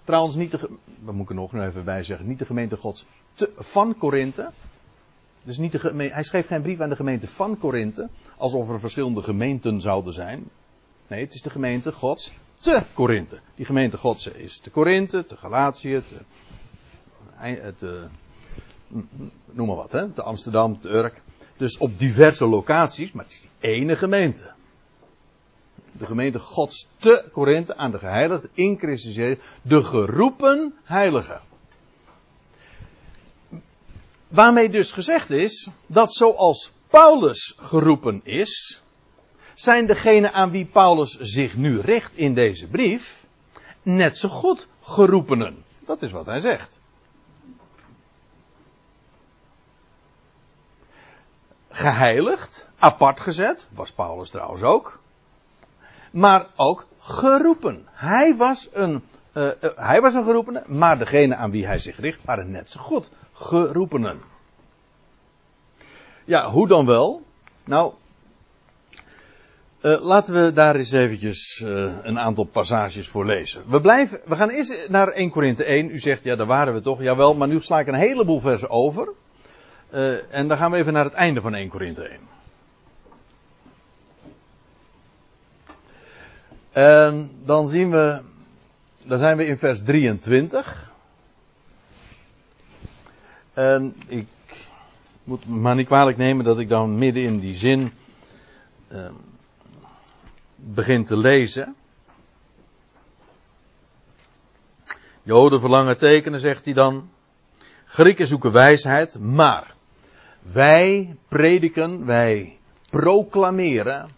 [0.04, 3.06] Trouwens, niet de, wat moet ik er nog even bij zeggen, niet de gemeente Gods
[3.32, 4.50] te, van Korinthe.
[5.42, 9.22] Dus niet de, hij schreef geen brief aan de gemeente van Korinthe, alsof er verschillende
[9.22, 10.48] gemeenten zouden zijn.
[11.06, 13.38] Nee, het is de gemeente Gods te Korinthe.
[13.54, 16.16] Die gemeente Gods is te Korinthe, te Galatië, te,
[17.76, 18.06] te,
[19.52, 21.22] noem maar wat, hè, te Amsterdam, te Urk.
[21.58, 24.50] Dus op diverse locaties, maar het is die ene gemeente.
[25.92, 29.38] De gemeente Gods te Korinthe aan de geheiligden in Christus Jezus.
[29.62, 31.40] De geroepen heiligen.
[34.28, 38.82] Waarmee dus gezegd is dat zoals Paulus geroepen is,
[39.54, 43.26] zijn degenen aan wie Paulus zich nu richt in deze brief
[43.82, 45.64] net zo goed geroepenen.
[45.80, 46.78] Dat is wat hij zegt.
[51.78, 55.00] Geheiligd, apart gezet, was Paulus trouwens ook.
[56.10, 57.86] maar ook geroepen.
[57.92, 59.02] Hij was een,
[59.34, 62.80] uh, hij was een geroepene, maar degene aan wie hij zich richt waren net zo
[62.80, 64.20] goed geroepenen.
[66.24, 67.22] Ja, hoe dan wel?
[67.64, 67.92] Nou,
[69.82, 71.60] uh, laten we daar eens eventjes
[72.02, 73.62] een aantal passages voor lezen.
[73.66, 75.90] We, blijven, we gaan eerst naar 1 Korinthe 1.
[75.90, 77.02] U zegt, ja, daar waren we toch.
[77.02, 79.08] Jawel, maar nu sla ik een heleboel versen over.
[79.94, 82.20] Uh, en dan gaan we even naar het einde van 1 Korinthe 1.
[86.72, 88.22] En dan zien we,
[89.02, 90.92] dan zijn we in vers 23.
[93.52, 94.26] En ik
[95.24, 97.92] moet me maar niet kwalijk nemen dat ik dan midden in die zin
[98.88, 99.08] uh,
[100.56, 101.76] begin te lezen.
[105.22, 107.10] Joden verlangen tekenen, zegt hij dan.
[107.84, 109.76] Grieken zoeken wijsheid, maar
[110.52, 112.58] wij prediken, wij
[112.90, 114.08] proclameren,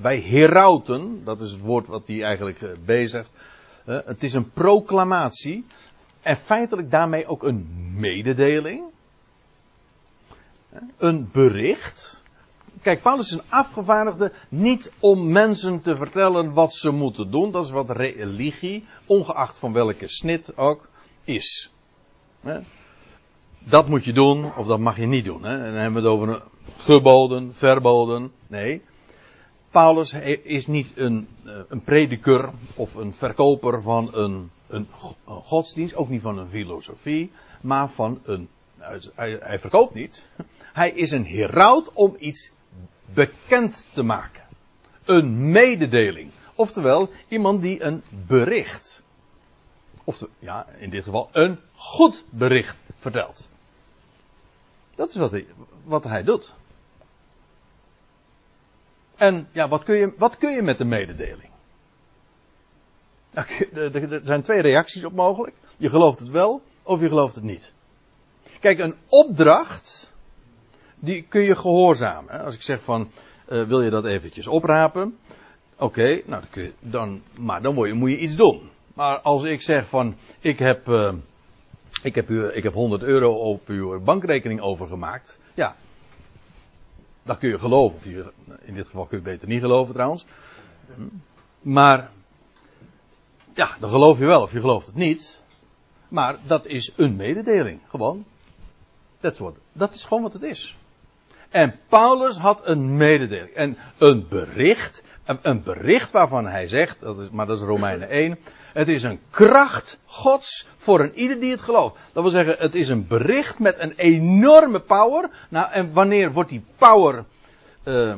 [0.00, 3.30] wij herauten, dat is het woord wat hij eigenlijk eh, bezigt.
[3.84, 5.66] Het is een proclamatie
[6.22, 8.84] en feitelijk daarmee ook een mededeling.
[10.96, 12.22] Een bericht.
[12.82, 17.50] Kijk, Paulus is een afgevaardigde niet om mensen te vertellen wat ze moeten doen.
[17.50, 20.88] Dat is wat religie, ongeacht van welke snit ook,
[21.24, 21.70] is.
[23.68, 25.44] Dat moet je doen of dat mag je niet doen.
[25.44, 26.42] En dan hebben we het over
[26.76, 28.32] geboden, verboden.
[28.46, 28.82] Nee.
[29.70, 34.86] Paulus is niet een, eh, een prediker of een verkoper van een, een,
[35.24, 38.48] godsdienst, ook niet van een filosofie, maar van een.
[39.14, 40.24] Hij, hij verkoopt niet.
[40.72, 42.52] Hij is een heraut om iets
[43.14, 44.42] bekend te maken.
[45.04, 46.30] Een mededeling.
[46.54, 49.02] Oftewel, iemand die een bericht.
[50.04, 53.48] Of ja, in dit geval een goed bericht vertelt.
[54.96, 55.46] Dat is wat hij,
[55.84, 56.54] wat hij doet.
[59.16, 61.50] En ja, wat kun je, wat kun je met een mededeling?
[63.32, 65.56] Er zijn twee reacties op mogelijk.
[65.76, 67.72] Je gelooft het wel of je gelooft het niet.
[68.60, 70.14] Kijk, een opdracht
[70.98, 72.44] die kun je gehoorzamen.
[72.44, 73.10] Als ik zeg van,
[73.48, 75.18] uh, wil je dat eventjes oprapen?
[75.78, 78.70] Oké, nou dan kun je, dan, maar dan moet je, moet je iets doen.
[78.94, 81.12] Maar als ik zeg van, ik heb, uh,
[82.02, 85.38] ik heb, u, ik heb 100 euro op uw bankrekening overgemaakt.
[85.54, 85.76] Ja,
[87.22, 88.32] dat kun je geloven.
[88.60, 90.26] In dit geval kun je beter niet geloven trouwens.
[91.60, 92.10] Maar,
[93.54, 95.42] ja, dan geloof je wel of je gelooft het niet.
[96.08, 98.24] Maar dat is een mededeling, gewoon.
[99.72, 100.76] Dat is gewoon wat het is.
[101.48, 103.54] En Paulus had een mededeling.
[103.54, 105.02] En een bericht.
[105.42, 108.38] Een bericht waarvan hij zegt, dat is, maar dat is Romeinen 1.
[108.72, 111.96] Het is een kracht Gods voor een ieder die het gelooft.
[112.12, 115.30] Dat wil zeggen, het is een bericht met een enorme power.
[115.48, 117.24] Nou, en wanneer wordt die power.
[117.84, 118.14] Uh,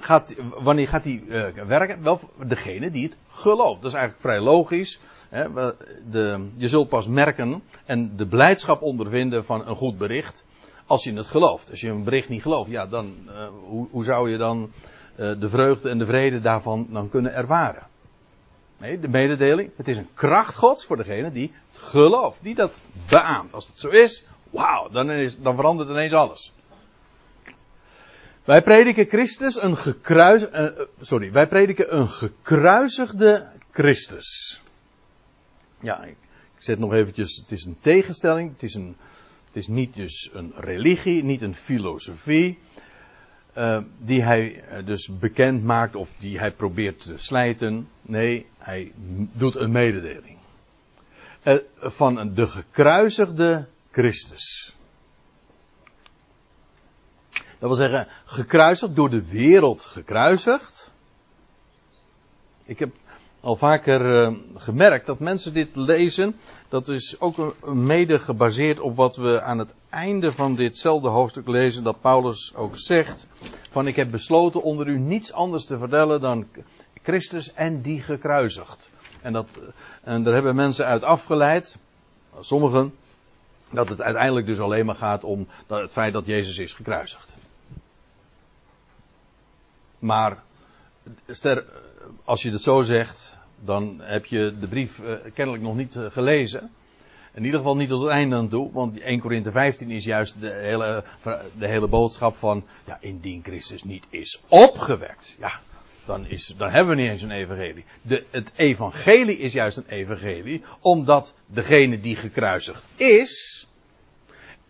[0.00, 2.02] gaat, wanneer gaat die uh, werken?
[2.02, 3.82] Wel, degene die het gelooft.
[3.82, 5.00] Dat is eigenlijk vrij logisch.
[5.28, 5.72] Hè?
[6.10, 10.44] De, je zult pas merken en de blijdschap ondervinden van een goed bericht
[10.86, 11.70] als je het gelooft.
[11.70, 14.70] Als je een bericht niet gelooft, ja, dan, uh, hoe, hoe, zou je dan
[15.16, 17.82] de vreugde en de vrede daarvan dan kunnen ervaren?
[18.78, 22.80] Nee, de mededeling, het is een kracht Gods voor degene die het gelooft, die dat
[23.08, 23.52] beaamt.
[23.52, 26.52] Als het zo is, wauw, dan, dan verandert ineens alles.
[28.44, 30.68] Wij prediken Christus een gekruis, uh,
[31.00, 34.60] sorry, wij prediken een gekruisigde Christus.
[35.80, 36.16] Ja, ik,
[36.56, 38.96] ik zet nog eventjes, het is een tegenstelling, het is een,
[39.46, 42.58] het is niet dus een religie, niet een filosofie.
[43.56, 47.88] Uh, die hij uh, dus bekend maakt of die hij probeert te slijten.
[48.02, 48.92] Nee, hij
[49.32, 50.38] doet een mededeling.
[51.44, 54.76] Uh, van de gekruisigde Christus.
[57.30, 60.92] Dat wil zeggen, gekruisigd door de wereld gekruisigd.
[62.64, 62.94] Ik heb
[63.44, 66.36] al vaker uh, gemerkt dat mensen dit lezen.
[66.68, 71.84] Dat is ook mede gebaseerd op wat we aan het einde van ditzelfde hoofdstuk lezen.
[71.84, 73.26] Dat Paulus ook zegt:
[73.70, 76.46] Van ik heb besloten onder u niets anders te vertellen dan
[77.02, 78.90] Christus en die gekruisigd.
[79.22, 79.46] En, dat,
[80.02, 81.78] en daar hebben mensen uit afgeleid,
[82.40, 82.94] sommigen,
[83.70, 87.36] dat het uiteindelijk dus alleen maar gaat om het feit dat Jezus is gekruisigd.
[89.98, 90.42] Maar
[91.28, 91.64] ster,
[92.24, 96.06] als je het zo zegt, dan heb je de brief uh, kennelijk nog niet uh,
[96.10, 96.70] gelezen.
[97.34, 100.34] In ieder geval niet tot het einde aan toe, want 1 Korinthe 15 is juist
[100.40, 101.04] de hele,
[101.58, 105.60] de hele boodschap van, ja, indien Christus niet is opgewekt, ja,
[106.06, 107.84] dan, is, dan hebben we niet eens een evangelie.
[108.02, 113.66] De, het evangelie is juist een evangelie, omdat degene die gekruisigd is,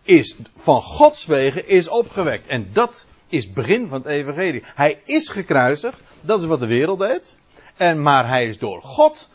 [0.01, 2.47] is van Gods wegen is opgewekt.
[2.47, 4.63] En dat is het begin van het evangelie.
[4.65, 7.35] Hij is gekruisigd, Dat is wat de wereld deed.
[7.75, 9.29] En, maar hij is door God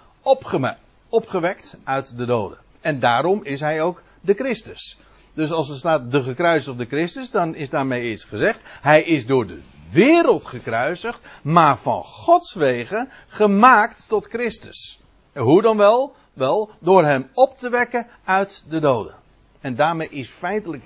[1.08, 2.58] opgewekt uit de doden.
[2.80, 4.98] En daarom is hij ook de Christus.
[5.34, 8.60] Dus als er staat de gekruisigde Christus, dan is daarmee iets gezegd.
[8.64, 9.60] Hij is door de
[9.92, 15.00] wereld gekruisigd, maar van Gods wegen gemaakt tot Christus.
[15.32, 16.14] En hoe dan wel?
[16.32, 19.14] Wel, door hem op te wekken uit de doden.
[19.60, 20.84] En daarmee is feitelijk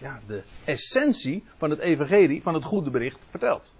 [0.00, 3.72] ja, de essentie van het evangelie, van het goede bericht, verteld.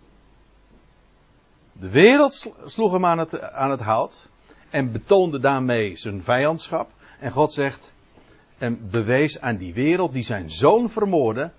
[1.79, 4.29] De wereld sloeg hem aan het, aan het hout
[4.70, 6.91] en betoonde daarmee zijn vijandschap.
[7.18, 7.93] En God zegt,
[8.59, 11.51] en bewees aan die wereld die zijn zoon vermoordde.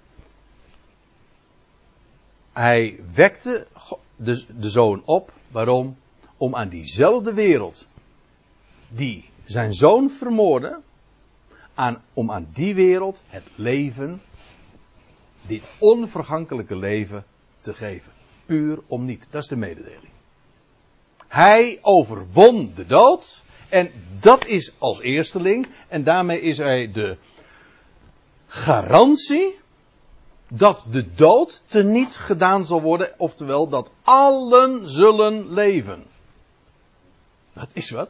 [2.54, 3.68] Hij wekte
[4.16, 5.34] de, de zoon op.
[5.52, 5.98] Waarom?
[6.38, 7.88] Om aan diezelfde wereld
[8.90, 10.80] die zijn zoon vermoordde,
[11.74, 14.22] aan, om aan die wereld het leven,
[15.42, 17.26] dit onvergankelijke leven
[17.60, 18.15] te geven.
[18.46, 19.28] Puur om niet.
[19.30, 20.14] Dat is de mededeling.
[21.28, 23.44] Hij overwon de dood.
[23.70, 25.68] En dat is als eersteling.
[25.88, 27.18] En daarmee is hij de
[28.48, 29.60] garantie
[30.48, 33.14] dat de dood teniet gedaan zal worden.
[33.18, 36.04] Oftewel dat allen zullen leven.
[37.54, 38.10] Dat is wat.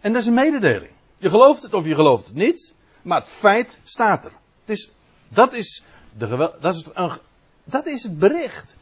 [0.00, 0.90] En dat is een mededeling.
[1.18, 2.74] Je gelooft het of je gelooft het niet.
[3.02, 4.32] Maar het feit staat er.
[4.60, 4.90] Het is,
[5.28, 5.82] dat, is
[6.18, 7.18] de, dat, is een,
[7.64, 8.76] dat is het bericht.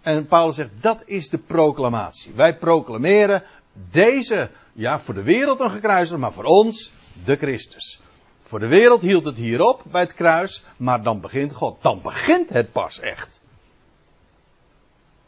[0.00, 2.32] En Paulus zegt, dat is de proclamatie.
[2.32, 3.42] Wij proclameren
[3.90, 6.92] deze, ja, voor de wereld een gekruisigde, maar voor ons
[7.24, 8.00] de Christus.
[8.42, 11.82] Voor de wereld hield het hier op bij het kruis, maar dan begint God.
[11.82, 13.40] Dan begint het pas echt.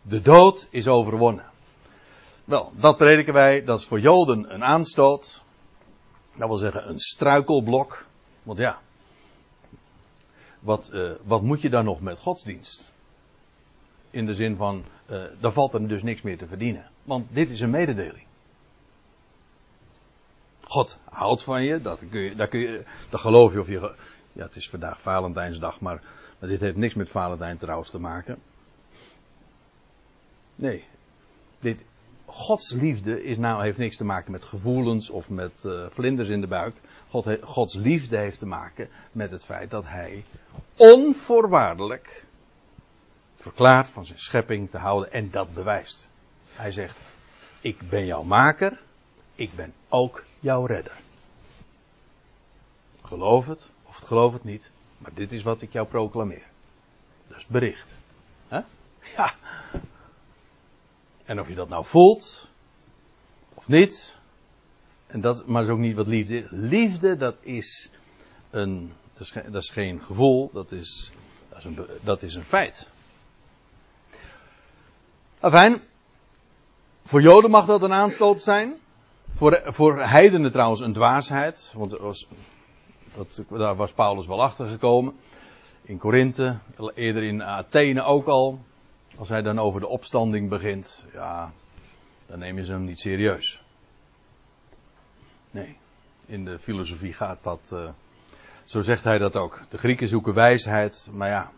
[0.03, 1.45] De dood is overwonnen.
[2.45, 3.65] Wel, dat prediken wij.
[3.65, 5.43] Dat is voor Joden een aanstoot.
[6.35, 8.07] Dat wil zeggen een struikelblok.
[8.43, 8.79] Want ja,
[10.61, 12.90] wat, uh, wat moet je dan nog met godsdienst?
[14.11, 16.91] In de zin van, uh, daar valt er dus niks meer te verdienen.
[17.03, 18.27] Want dit is een mededeling.
[20.61, 23.95] God houdt van je, dat, kun je, dat, kun je, dat geloof je of je.
[24.33, 26.03] Ja, het is vandaag Valentijnsdag, maar,
[26.39, 28.39] maar dit heeft niks met Valentijn trouwens te maken.
[30.55, 30.85] Nee,
[31.59, 31.85] dit,
[32.27, 36.41] Gods liefde is nou, heeft niks te maken met gevoelens of met uh, vlinders in
[36.41, 36.77] de buik.
[37.09, 40.25] God Gods liefde heeft te maken met het feit dat Hij
[40.77, 42.25] onvoorwaardelijk
[43.41, 46.11] verklaart van zijn schepping te houden en dat bewijst.
[46.53, 46.97] Hij zegt,
[47.61, 48.81] ik ben jouw maker,
[49.35, 51.01] ik ben ook jouw redder.
[53.03, 56.47] Geloof het, of het geloof het niet, maar dit is wat ik jou proclameer.
[57.27, 57.89] Dat is het bericht.
[58.49, 58.63] Huh?
[59.17, 59.35] Ja.
[61.25, 62.49] En of je dat nou voelt,
[63.55, 64.19] of niet,
[65.07, 66.47] en dat, maar is ook niet wat liefde is.
[66.51, 67.91] Liefde, dat is
[68.51, 71.13] een, dat dat is geen gevoel, dat is,
[71.49, 72.89] dat is, een, dat is een feit.
[75.43, 75.83] Afijn,
[77.03, 78.75] voor Joden mag dat een aanstoot zijn.
[79.29, 81.73] Voor, voor heidenen trouwens een dwaasheid.
[81.77, 81.91] Want
[83.15, 85.15] dat, daar was Paulus wel achter gekomen.
[85.83, 86.57] In Korinthe,
[86.95, 88.61] eerder in Athene ook al.
[89.17, 91.53] Als hij dan over de opstanding begint, ja,
[92.27, 93.63] dan nemen ze hem niet serieus.
[95.51, 95.77] Nee,
[96.27, 97.71] in de filosofie gaat dat.
[97.73, 97.89] Uh,
[98.65, 99.63] zo zegt hij dat ook.
[99.69, 101.51] De Grieken zoeken wijsheid, maar ja.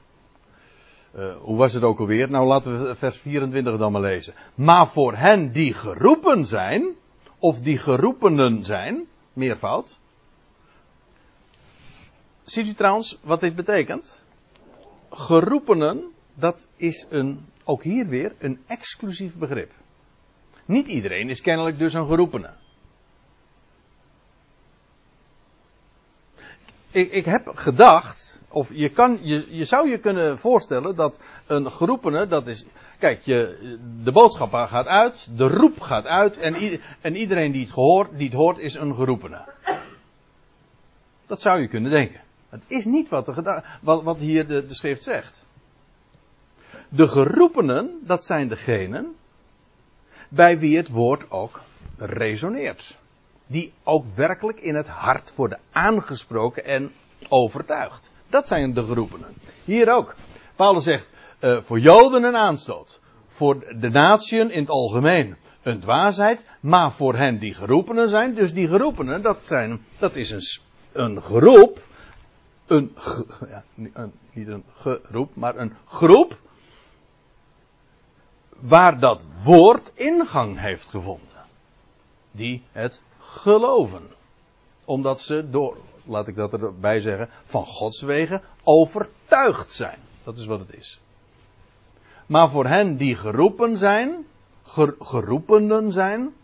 [1.16, 2.30] Uh, hoe was het ook alweer?
[2.30, 4.34] Nou, laten we vers 24 dan maar lezen.
[4.54, 6.94] Maar voor hen die geroepen zijn,
[7.38, 9.98] of die geroepenen zijn, meervoud.
[12.42, 14.24] Ziet u trouwens wat dit betekent?
[15.10, 19.70] Geroepenen, dat is een, ook hier weer een exclusief begrip.
[20.64, 22.50] Niet iedereen is kennelijk dus een geroepene.
[26.92, 31.70] Ik, ik heb gedacht, of je, kan, je, je zou je kunnen voorstellen dat een
[31.70, 32.64] geroepene, dat is,
[32.98, 37.72] kijk, je, de boodschap gaat uit, de roep gaat uit en, en iedereen die het,
[37.72, 39.44] gehoord, die het hoort is een geroepene.
[41.26, 42.20] Dat zou je kunnen denken.
[42.48, 45.44] Het is niet wat, de, wat, wat hier de, de schrift zegt.
[46.88, 49.14] De geroepenen, dat zijn degenen
[50.28, 51.60] bij wie het woord ook
[51.96, 52.96] resoneert.
[53.46, 56.92] Die ook werkelijk in het hart worden aangesproken en
[57.28, 58.10] overtuigd.
[58.28, 59.34] Dat zijn de geroepenen.
[59.64, 60.14] Hier ook.
[60.56, 63.00] Paulus zegt, uh, voor Joden een aanstoot.
[63.26, 66.46] Voor de natieën in het algemeen een dwaasheid.
[66.60, 68.34] Maar voor hen die geroepenen zijn.
[68.34, 70.42] Dus die geroepenen, dat, zijn, dat is een,
[70.92, 71.86] een geroep.
[72.66, 72.94] Een,
[73.48, 76.40] ja, een, niet een geroep, maar een groep.
[78.58, 81.28] Waar dat woord ingang heeft gevonden.
[82.30, 84.10] Die het geloven.
[84.84, 89.98] Omdat ze door, laat ik dat erbij zeggen, van Gods wegen overtuigd zijn.
[90.24, 91.00] Dat is wat het is.
[92.26, 94.26] maar voor hen die geroepen zijn,
[94.62, 96.34] ger, geroepenen zijn,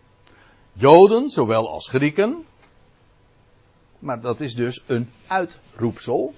[0.72, 2.44] Joden zowel als Grieken,
[3.98, 6.34] maar dat is dus een uitroepsel.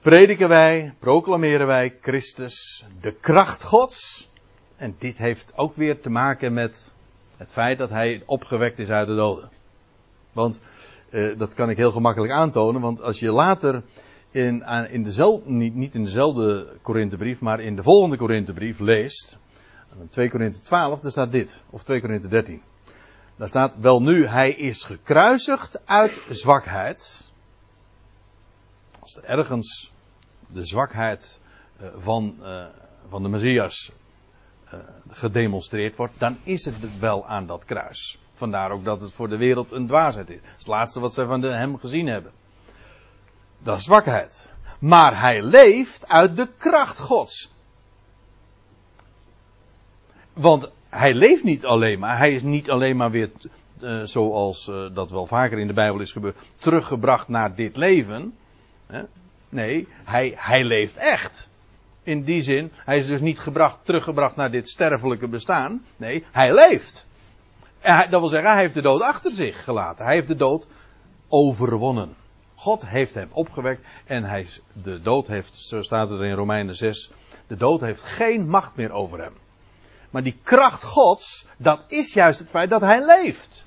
[0.00, 4.28] Prediken wij, proclameren wij Christus, de kracht Gods.
[4.76, 6.94] En dit heeft ook weer te maken met
[7.36, 9.50] het feit dat hij opgewekt is uit de doden.
[10.32, 10.60] Want
[11.10, 13.82] eh, dat kan ik heel gemakkelijk aantonen, want als je later
[14.30, 19.38] in, in dezelfde, niet, niet in dezelfde Korinthebrief, maar in de volgende Korinthebrief leest,
[20.10, 22.62] 2 Korinthe 12, daar staat dit, of 2 Korinthe 13.
[23.36, 27.30] Daar staat, wel nu, hij is gekruisigd uit zwakheid.
[29.00, 29.92] Als er ergens
[30.46, 31.40] de zwakheid
[31.76, 32.64] eh, van, uh,
[33.08, 33.92] van de Messias
[35.08, 38.18] gedemonstreerd wordt, dan is het wel aan dat kruis.
[38.34, 40.38] Vandaar ook dat het voor de wereld een dwaasheid is.
[40.56, 42.32] Het laatste wat zij van hem gezien hebben.
[43.58, 44.52] Dat is zwakheid.
[44.78, 47.52] Maar hij leeft uit de kracht Gods.
[50.32, 52.18] Want hij leeft niet alleen maar.
[52.18, 53.30] Hij is niet alleen maar weer,
[53.80, 58.34] uh, zoals uh, dat wel vaker in de Bijbel is gebeurd, teruggebracht naar dit leven.
[59.48, 61.48] Nee, hij, hij leeft echt.
[62.04, 65.84] In die zin, hij is dus niet gebracht, teruggebracht naar dit sterfelijke bestaan.
[65.96, 67.06] Nee, hij leeft.
[67.82, 70.04] Dat wil zeggen, hij heeft de dood achter zich gelaten.
[70.04, 70.66] Hij heeft de dood
[71.28, 72.14] overwonnen.
[72.54, 77.10] God heeft hem opgewekt en hij, de dood heeft, zo staat het in Romeinen 6,
[77.46, 79.32] de dood heeft geen macht meer over hem.
[80.10, 83.64] Maar die kracht Gods, dat is juist het feit dat hij leeft.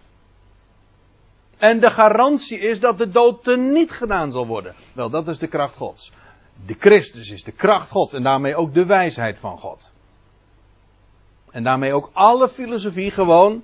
[1.57, 4.73] En de garantie is dat de dood niet gedaan zal worden.
[4.93, 6.11] Wel, dat is de kracht Gods.
[6.65, 9.91] De Christus is de kracht Gods en daarmee ook de wijsheid van God.
[11.51, 13.63] En daarmee ook alle filosofie gewoon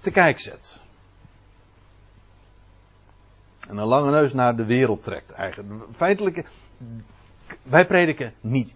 [0.00, 0.80] te kijk zet.
[3.68, 5.84] En een lange neus naar de wereld trekt eigenlijk.
[5.92, 6.44] Feitelijk,
[7.62, 8.74] wij prediken niet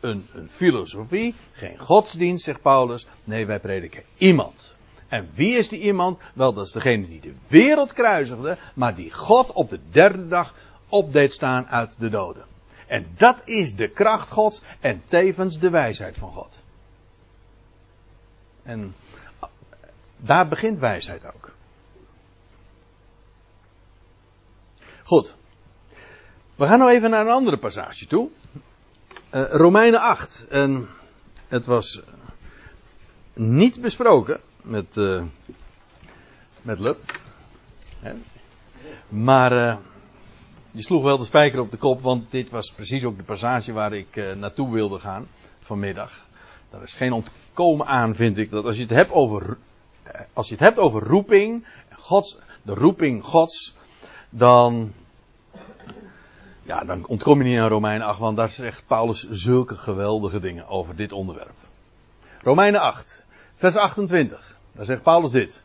[0.00, 3.06] een, een filosofie, geen godsdienst, zegt Paulus.
[3.24, 4.76] Nee, wij prediken iemand.
[5.08, 6.18] En wie is die iemand?
[6.34, 10.54] Wel, dat is degene die de wereld kruisigde, maar die God op de derde dag
[10.94, 12.44] opdeed staan uit de doden.
[12.86, 16.62] En dat is de kracht Gods en tevens de wijsheid van God.
[18.62, 18.94] En
[20.16, 21.52] daar begint wijsheid ook.
[25.04, 25.36] Goed.
[26.54, 28.28] We gaan nou even naar een andere passage toe.
[29.34, 30.46] Uh, Romeinen 8.
[30.48, 30.88] En
[31.48, 32.00] het was
[33.32, 35.24] niet besproken met, uh,
[36.62, 37.18] met Lub.
[39.08, 39.78] Maar
[40.74, 43.72] je sloeg wel de spijker op de kop, want dit was precies ook de passage
[43.72, 45.26] waar ik naartoe wilde gaan
[45.58, 46.26] vanmiddag.
[46.70, 49.58] Daar is geen ontkomen aan, vind ik, dat als je het hebt over,
[50.32, 53.76] als je het hebt over roeping, Gods, de roeping Gods,
[54.30, 54.92] dan
[56.62, 60.68] ja, dan ontkom je niet aan Romeinen 8, want daar zegt Paulus zulke geweldige dingen
[60.68, 61.56] over dit onderwerp.
[62.40, 64.58] Romeinen 8, vers 28.
[64.72, 65.64] Daar zegt Paulus dit.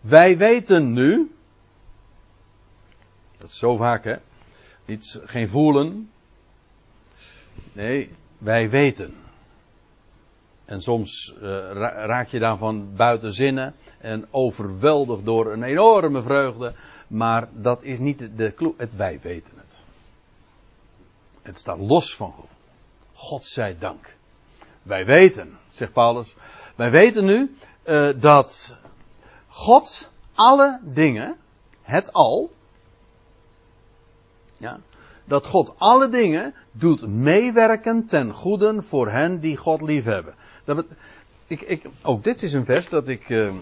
[0.00, 1.34] Wij weten nu,
[3.38, 4.16] dat is zo vaak hè,
[4.88, 6.10] niet, geen voelen.
[7.72, 9.14] Nee, wij weten.
[10.64, 11.42] En soms uh,
[12.06, 16.72] raak je daarvan buiten zinnen en overweldigd door een enorme vreugde.
[17.06, 18.74] Maar dat is niet de clue.
[18.76, 19.80] Het wij weten het.
[21.42, 22.56] Het staat los van gevoel.
[23.12, 24.16] God zij dank.
[24.82, 26.34] Wij weten, zegt Paulus,
[26.74, 28.74] wij weten nu uh, dat
[29.48, 31.36] God alle dingen,
[31.82, 32.50] het al,
[34.58, 34.80] ja,
[35.24, 40.34] dat God alle dingen doet meewerken ten goede voor hen die God liefhebben.
[40.64, 40.84] Dat,
[41.46, 43.52] ik, ik, ook dit is een vers dat ik, uh,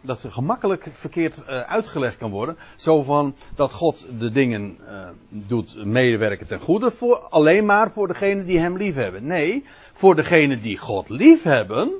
[0.00, 2.56] dat gemakkelijk verkeerd uh, uitgelegd kan worden.
[2.76, 8.06] Zo van dat God de dingen uh, doet medewerken ten goede voor, alleen maar voor
[8.06, 9.26] degenen die hem lief hebben.
[9.26, 11.92] Nee, voor degenen die God lief hebben,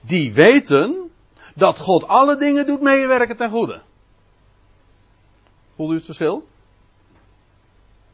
[0.00, 1.10] die weten
[1.54, 3.80] dat God alle dingen doet medewerken ten goede.
[5.76, 6.50] Voelt u het verschil?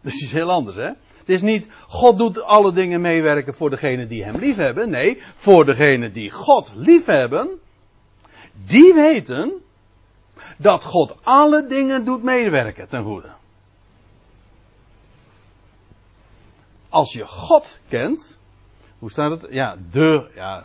[0.00, 0.90] Dat is heel anders, hè?
[1.18, 4.90] Het is niet, God doet alle dingen meewerken voor degenen die hem lief hebben.
[4.90, 7.58] Nee, voor degenen die God lief hebben,
[8.64, 9.52] die weten
[10.56, 13.28] dat God alle dingen doet meewerken ten goede.
[16.88, 18.38] Als je God kent,
[18.98, 19.46] hoe staat het?
[19.50, 20.64] Ja, de, ja,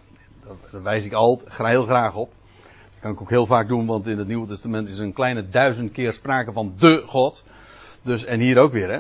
[0.72, 2.32] daar wijs ik altijd heel graag op.
[2.62, 5.50] Dat kan ik ook heel vaak doen, want in het Nieuwe Testament is een kleine
[5.50, 7.44] duizend keer sprake van de God.
[8.02, 9.00] Dus, en hier ook weer, hè.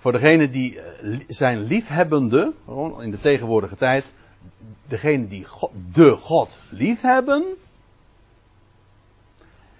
[0.00, 2.52] Voor degenen die eh, zijn liefhebbende,
[2.98, 4.12] in de tegenwoordige tijd,
[4.88, 5.46] degene die
[5.92, 7.44] de God liefhebben,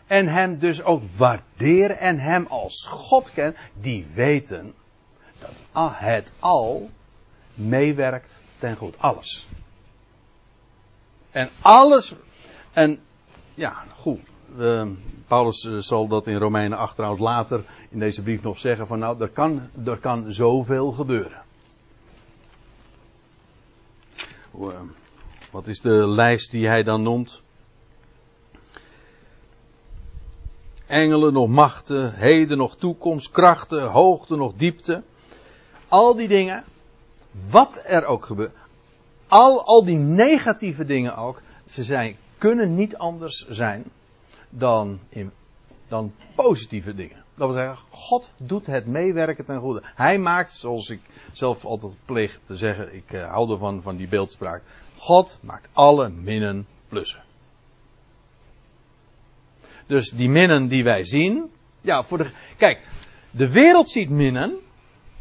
[0.06, 4.74] en hem dus ook waarderen en hem als God kennen, die weten
[5.38, 5.50] dat
[5.94, 6.90] het al
[7.54, 8.98] meewerkt ten goed.
[8.98, 9.46] Alles.
[11.30, 12.14] En alles.
[12.72, 13.00] En
[13.54, 14.29] ja, goed.
[15.30, 18.98] Paulus eh, zal dat in Romeinen 8 trouwens later in deze brief nog zeggen van
[18.98, 21.42] nou, er kan, er kan zoveel gebeuren.
[24.54, 24.80] Eh,
[25.50, 27.42] wat is de lijst die hij dan noemt?
[30.86, 35.02] Engelen nog machten, heden nog toekomst, krachten, hoogte nog diepte.
[35.88, 36.64] Al die dingen,
[37.50, 38.54] wat er ook gebeurt,
[39.28, 43.84] al, al die negatieve dingen ook, ze zijn, kunnen niet anders zijn
[44.50, 45.30] dan, in,
[45.88, 47.24] dan positieve dingen.
[47.34, 49.82] Dat wil zeggen, God doet het meewerken ten goede.
[49.84, 51.00] Hij maakt, zoals ik
[51.32, 54.62] zelf altijd pleeg te zeggen, ik uh, hou ervan van die beeldspraak.
[54.96, 57.22] God maakt alle minnen plussen.
[59.86, 62.26] Dus die minnen die wij zien, ja, voor de,
[62.56, 62.86] kijk,
[63.30, 64.58] de wereld ziet minnen,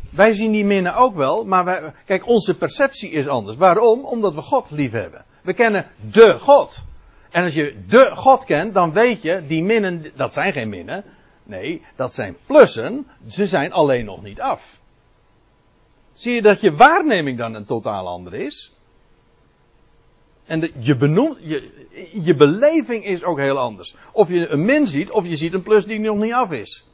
[0.10, 3.58] wij zien die minnen ook wel, maar wij, kijk, onze perceptie is anders.
[3.58, 4.06] Waarom?
[4.06, 5.26] Omdat we God lief hebben.
[5.42, 6.84] We kennen de God.
[7.30, 11.04] En als je de God kent, dan weet je, die minnen, dat zijn geen minnen.
[11.44, 13.08] Nee, dat zijn plussen.
[13.28, 14.80] Ze zijn alleen nog niet af.
[16.14, 18.74] Zie je dat je waarneming dan een totaal andere is?
[20.46, 21.90] En je, je,
[22.22, 23.96] je beleving is ook heel anders.
[24.12, 26.86] Of je een min ziet, of je ziet een plus die nog niet af is.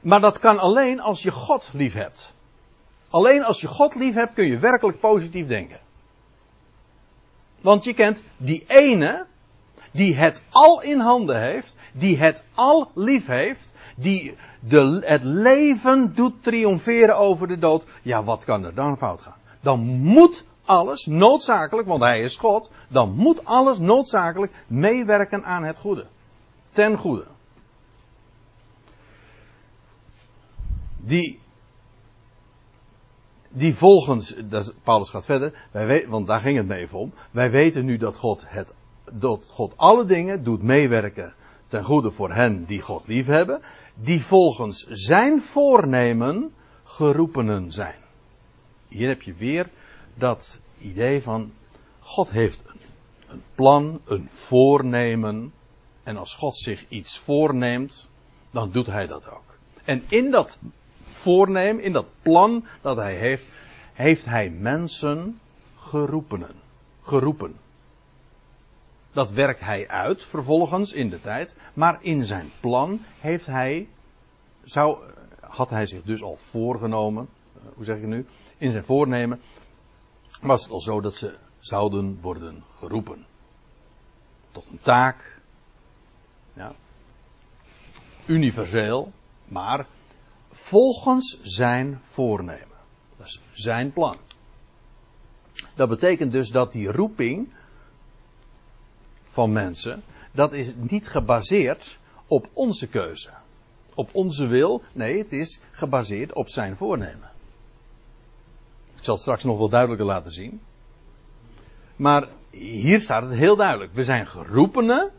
[0.00, 2.34] Maar dat kan alleen als je God lief hebt.
[3.08, 5.80] Alleen als je God lief hebt kun je werkelijk positief denken.
[7.64, 9.26] Want je kent die ene
[9.90, 16.14] die het al in handen heeft, die het al lief heeft, die de, het leven
[16.14, 17.86] doet triomferen over de dood.
[18.02, 19.36] Ja, wat kan er dan fout gaan?
[19.60, 25.78] Dan moet alles noodzakelijk, want hij is God, dan moet alles noodzakelijk meewerken aan het
[25.78, 26.06] goede.
[26.68, 27.26] Ten goede.
[30.96, 31.40] Die
[33.56, 34.34] die volgens,
[34.82, 37.12] Paulus gaat verder, wij want daar ging het me even om.
[37.30, 38.74] Wij weten nu dat God, het,
[39.12, 41.34] dat God alle dingen doet meewerken
[41.66, 43.62] ten goede voor hen die God liefhebben,
[43.94, 47.98] die volgens zijn voornemen geroepenen zijn.
[48.88, 49.68] Hier heb je weer
[50.14, 51.52] dat idee van
[52.00, 52.80] God heeft een,
[53.26, 55.52] een plan, een voornemen.
[56.02, 58.08] En als God zich iets voorneemt,
[58.50, 59.58] dan doet hij dat ook.
[59.84, 60.58] En in dat
[61.24, 63.44] voornemen, in dat plan dat hij heeft,
[63.92, 65.40] heeft hij mensen
[65.76, 66.54] geroepenen.
[67.02, 67.56] Geroepen.
[69.12, 73.88] Dat werkt hij uit vervolgens in de tijd, maar in zijn plan heeft hij,
[74.64, 74.98] zou,
[75.40, 78.26] had hij zich dus al voorgenomen, eh, hoe zeg ik nu,
[78.58, 79.40] in zijn voornemen,
[80.42, 83.26] was het al zo dat ze zouden worden geroepen.
[84.52, 85.40] Tot een taak,
[86.52, 86.72] ja,
[88.26, 89.12] universeel,
[89.44, 89.86] maar
[90.64, 92.76] volgens zijn voornemen.
[93.16, 94.16] Dat is zijn plan.
[95.74, 97.52] Dat betekent dus dat die roeping
[99.28, 100.02] van mensen,
[100.32, 103.30] dat is niet gebaseerd op onze keuze.
[103.94, 104.82] Op onze wil.
[104.92, 107.30] Nee, het is gebaseerd op zijn voornemen.
[108.96, 110.60] Ik zal het straks nog wel duidelijker laten zien.
[111.96, 113.92] Maar hier staat het heel duidelijk.
[113.92, 115.10] We zijn geroepenen.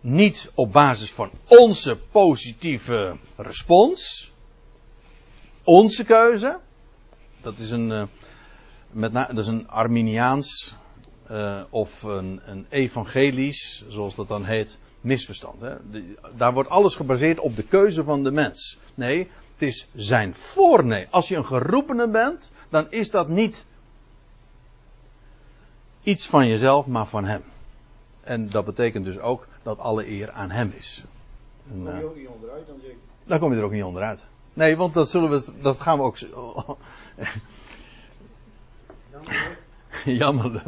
[0.00, 4.34] Niet op basis van onze positieve respons
[5.66, 6.58] onze keuze.
[7.40, 8.02] Dat is een, uh,
[8.90, 10.76] met dat is een Arminiaans
[11.30, 15.60] uh, of een, een, evangelisch, zoals dat dan heet, misverstand.
[15.60, 15.74] Hè?
[16.36, 18.78] daar wordt alles gebaseerd op de keuze van de mens.
[18.94, 19.18] Nee,
[19.52, 21.10] het is zijn voornemen.
[21.10, 23.66] Als je een geroepene bent, dan is dat niet
[26.02, 27.42] iets van jezelf, maar van hem.
[28.20, 31.04] En dat betekent dus ook dat alle eer aan hem is.
[31.70, 32.96] En, kom je ook niet onderuit dan zeker?
[33.24, 34.26] Daar kom je er ook niet onderuit.
[34.56, 36.16] Nee, want dat, zullen we, dat gaan we ook.
[40.20, 40.52] Jammer.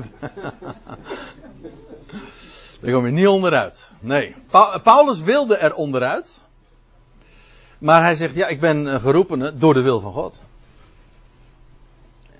[2.80, 3.90] Daar kom je niet onderuit.
[4.00, 4.34] Nee.
[4.82, 6.44] Paulus wilde er onderuit.
[7.78, 10.42] Maar hij zegt: Ja, ik ben geroepene door de wil van God.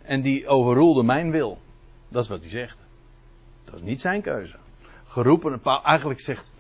[0.03, 1.59] En die overroelde mijn wil.
[2.09, 2.79] Dat is wat hij zegt.
[3.65, 4.57] Dat is niet zijn keuze.
[5.07, 6.51] Geroepen, eigenlijk zegt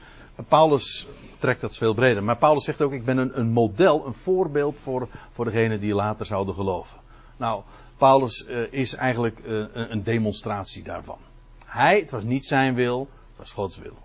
[0.48, 1.06] Paulus
[1.38, 2.24] trekt dat veel breder.
[2.24, 5.94] Maar Paulus zegt ook: Ik ben een, een model, een voorbeeld voor, voor degenen die
[5.94, 6.98] later zouden geloven.
[7.36, 7.62] Nou,
[7.96, 11.18] Paulus uh, is eigenlijk uh, een demonstratie daarvan.
[11.64, 13.96] Hij, het was niet zijn wil, het was Gods wil.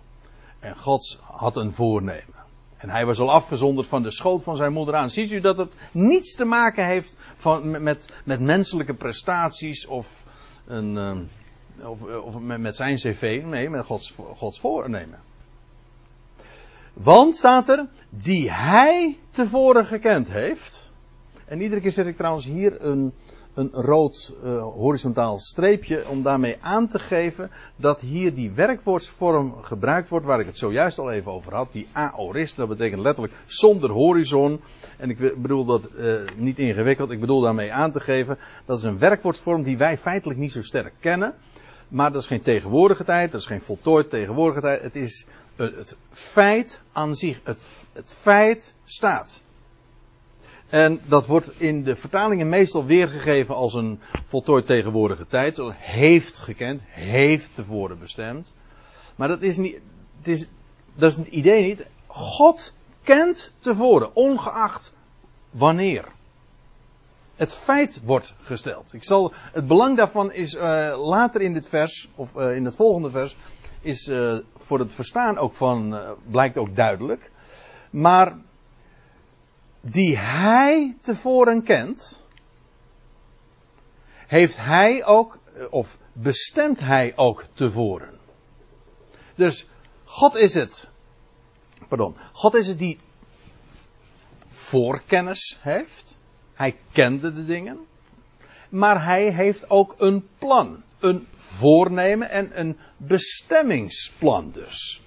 [0.58, 2.42] En God had een voornemen.
[2.76, 5.10] En hij was al afgezonderd van de schoot van zijn moeder aan.
[5.10, 10.24] Ziet u dat het niets te maken heeft van, met, met menselijke prestaties of,
[10.66, 13.42] een, uh, of, of met, met zijn cv?
[13.44, 15.18] Nee, met Gods, Gods voornemen.
[16.94, 20.90] Want staat er, die hij tevoren gekend heeft.
[21.44, 23.12] En iedere keer zet ik trouwens hier een,
[23.54, 30.08] een rood uh, horizontaal streepje om daarmee aan te geven dat hier die werkwoordsvorm gebruikt
[30.08, 31.72] wordt waar ik het zojuist al even over had.
[31.72, 34.60] Die aorist, dat betekent letterlijk zonder horizon.
[34.96, 38.84] En ik bedoel dat uh, niet ingewikkeld, ik bedoel daarmee aan te geven dat is
[38.84, 41.34] een werkwoordsvorm die wij feitelijk niet zo sterk kennen.
[41.88, 44.82] Maar dat is geen tegenwoordige tijd, dat is geen voltooid tegenwoordige tijd.
[44.82, 45.26] Het is
[45.56, 47.40] het feit aan zich.
[47.44, 49.42] Het, het feit staat.
[50.68, 55.60] En dat wordt in de vertalingen meestal weergegeven als een voltooid tegenwoordige tijd.
[55.74, 58.52] Heeft gekend, heeft tevoren bestemd.
[59.16, 59.78] Maar dat is niet,
[60.18, 60.46] het is,
[60.94, 61.88] dat is het idee niet.
[62.06, 64.92] God kent tevoren, ongeacht
[65.50, 66.04] wanneer.
[67.36, 68.92] Het feit wordt gesteld.
[68.92, 70.62] Ik zal, het belang daarvan is uh,
[71.04, 73.36] later in dit vers, of uh, in het volgende vers,
[73.80, 76.00] is uh, voor het verstaan ook van,
[76.30, 77.30] blijkt ook duidelijk.
[77.90, 78.36] Maar
[79.80, 82.24] die hij tevoren kent,
[84.26, 85.38] heeft hij ook,
[85.70, 88.18] of bestemt hij ook tevoren.
[89.34, 89.66] Dus
[90.04, 90.88] God is het,
[91.88, 92.98] pardon, God is het die
[94.46, 96.16] voorkennis heeft.
[96.54, 97.86] Hij kende de dingen.
[98.68, 105.00] Maar hij heeft ook een plan, een voornemen en een bestemmingsplan dus.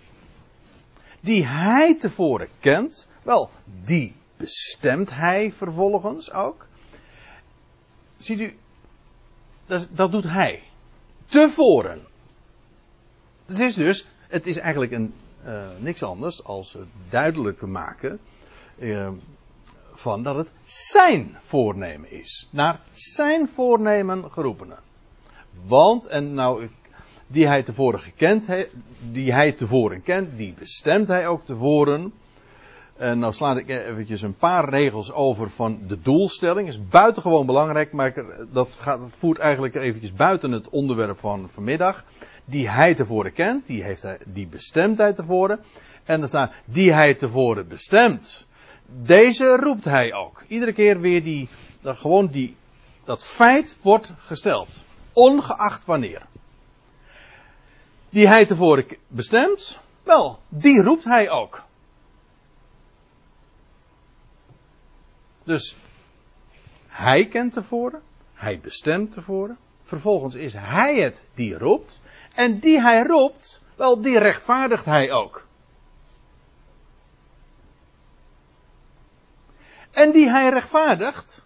[1.20, 3.50] Die hij tevoren kent, wel,
[3.84, 6.68] die bestemt hij vervolgens ook.
[8.18, 8.58] Ziet u,
[9.66, 10.64] dat, dat doet hij.
[11.26, 12.06] Tevoren.
[13.46, 15.14] Het is dus, het is eigenlijk een,
[15.46, 18.20] uh, niks anders als het duidelijk maken
[18.78, 19.10] uh,
[19.94, 22.48] van dat het zijn voornemen is.
[22.52, 24.80] Naar zijn voornemen geroepenen.
[25.66, 26.68] Want, en nou,
[27.28, 28.48] die hij tevoren gekend,
[29.12, 32.14] die hij tevoren kent, die bestemt hij ook tevoren.
[32.98, 36.68] En nou sla ik eventjes een paar regels over van de doelstelling.
[36.68, 38.14] Is buitengewoon belangrijk, maar
[38.52, 42.04] dat gaat, voert eigenlijk eventjes buiten het onderwerp van vanmiddag.
[42.46, 45.60] Die hij tevoren kent, die, heeft hij, die bestemt hij tevoren.
[46.04, 48.46] En er staat, die hij tevoren bestemt.
[48.86, 50.44] Deze roept hij ook.
[50.48, 51.48] Iedere keer weer die,
[51.84, 52.56] gewoon die,
[53.04, 54.86] dat feit wordt gesteld.
[55.18, 56.26] Ongeacht wanneer.
[58.10, 61.64] Die hij tevoren bestemt, wel, die roept hij ook.
[65.44, 65.76] Dus
[66.88, 68.02] hij kent tevoren,
[68.34, 69.58] hij bestemt tevoren.
[69.84, 72.02] Vervolgens is hij het die roept.
[72.34, 75.46] En die hij roept, wel, die rechtvaardigt hij ook.
[79.92, 81.42] En die hij rechtvaardigt,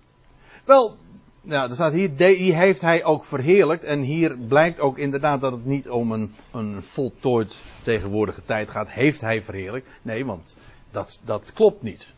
[0.65, 0.97] wel,
[1.41, 3.83] ja, er staat hier, die heeft hij ook verheerlijkt.
[3.83, 8.91] En hier blijkt ook inderdaad dat het niet om een, een voltooid tegenwoordige tijd gaat.
[8.91, 9.87] Heeft hij verheerlijkt?
[10.01, 10.57] Nee, want
[10.91, 12.13] dat, dat klopt niet.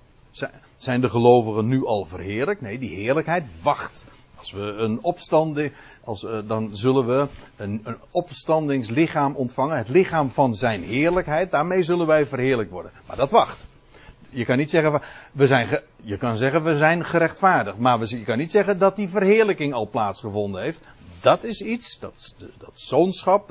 [0.77, 2.61] Zijn de gelovigen nu al verheerlijk?
[2.61, 4.05] Nee, die heerlijkheid wacht.
[4.35, 9.77] Als we een opstanding, als, uh, dan zullen we een, een opstandingslichaam ontvangen.
[9.77, 11.51] Het lichaam van zijn heerlijkheid.
[11.51, 12.91] Daarmee zullen wij verheerlijk worden.
[13.07, 13.65] Maar dat wacht.
[14.33, 17.77] Je kan niet zeggen, we zijn, je kan zeggen we zijn gerechtvaardigd.
[17.77, 20.81] Maar je kan niet zeggen dat die verheerlijking al plaatsgevonden heeft.
[21.21, 23.47] Dat is iets, dat, dat zoonschap,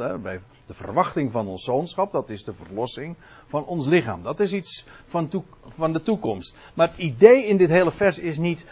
[0.67, 3.17] de verwachting van ons zoonschap, dat is de verlossing
[3.47, 4.23] van ons lichaam.
[4.23, 6.57] Dat is iets van, van de toekomst.
[6.75, 8.67] Maar het idee in dit hele vers is niet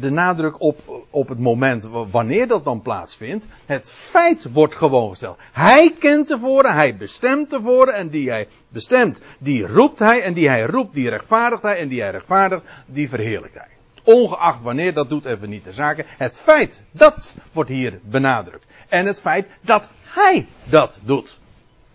[0.00, 3.46] de nadruk op, op het moment wanneer dat dan plaatsvindt.
[3.66, 5.38] Het feit wordt gewoon gesteld.
[5.52, 10.48] Hij kent tevoren, hij bestemt tevoren en die hij bestemt, die roept hij en die
[10.48, 13.68] hij roept, die rechtvaardigt hij en die hij rechtvaardigt, die verheerlijkt hij.
[14.02, 16.04] Ongeacht wanneer, dat doet even niet de zaken.
[16.08, 18.66] Het feit, dat wordt hier benadrukt.
[18.88, 21.38] En het feit dat hij dat doet.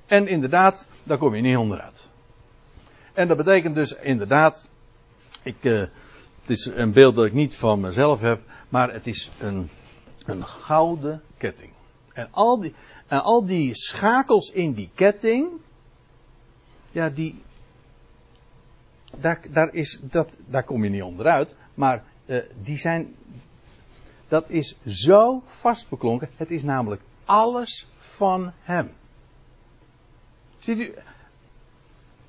[0.08, 2.10] En inderdaad, daar kom je niet onderuit.
[3.14, 4.70] En dat betekent dus inderdaad,
[5.44, 5.84] ik, uh,
[6.42, 9.70] het is een beeld dat ik niet van mezelf heb, maar het is een,
[10.26, 11.72] een gouden ketting.
[12.14, 12.74] En al, die,
[13.08, 15.50] en al die schakels in die ketting,
[16.92, 17.44] ja, die,
[19.18, 23.16] daar, daar, is, dat, daar kom je niet onderuit, maar uh, die zijn,
[24.28, 26.30] dat is zo vastbeklonken.
[26.36, 28.92] Het is namelijk alles van Hem.
[30.60, 30.94] Ziet u,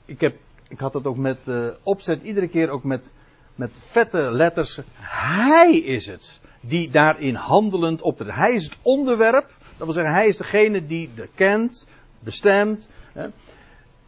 [0.04, 0.36] ik, heb,
[0.68, 3.12] ik had het ook met uh, opzet, iedere keer ook met,
[3.54, 4.78] met vette letters.
[5.00, 8.34] Hij is het die daarin handelend optreedt.
[8.34, 11.86] Hij is het onderwerp, dat wil zeggen, hij is degene die de kent,
[12.18, 13.26] bestemt, hè,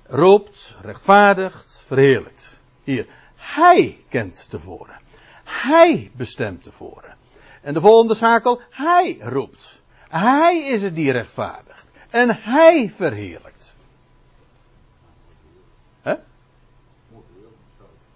[0.07, 2.61] roept, rechtvaardigt, verheerlijkt.
[2.83, 5.01] Hier, hij kent tevoren.
[5.45, 7.17] Hij bestemt tevoren.
[7.63, 9.81] En de volgende schakel, hij roept.
[10.09, 11.91] Hij is het die rechtvaardigt.
[12.11, 13.74] En hij verheerlijkt.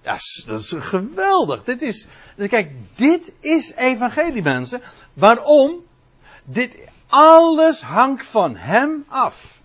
[0.09, 1.65] Ja, dat is geweldig.
[1.65, 2.07] Dit is,
[2.37, 4.83] kijk, dit is evangelie mensen.
[5.13, 5.85] Waarom?
[6.45, 9.61] Dit alles hangt van hem af.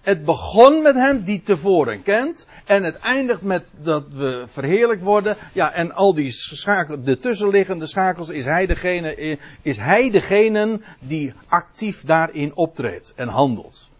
[0.00, 2.46] Het begon met hem die tevoren kent.
[2.64, 5.36] En het eindigt met dat we verheerlijk worden.
[5.52, 11.32] Ja, en al die schakels, de tussenliggende schakels, is hij, degene, is hij degene die
[11.48, 13.90] actief daarin optreedt en handelt.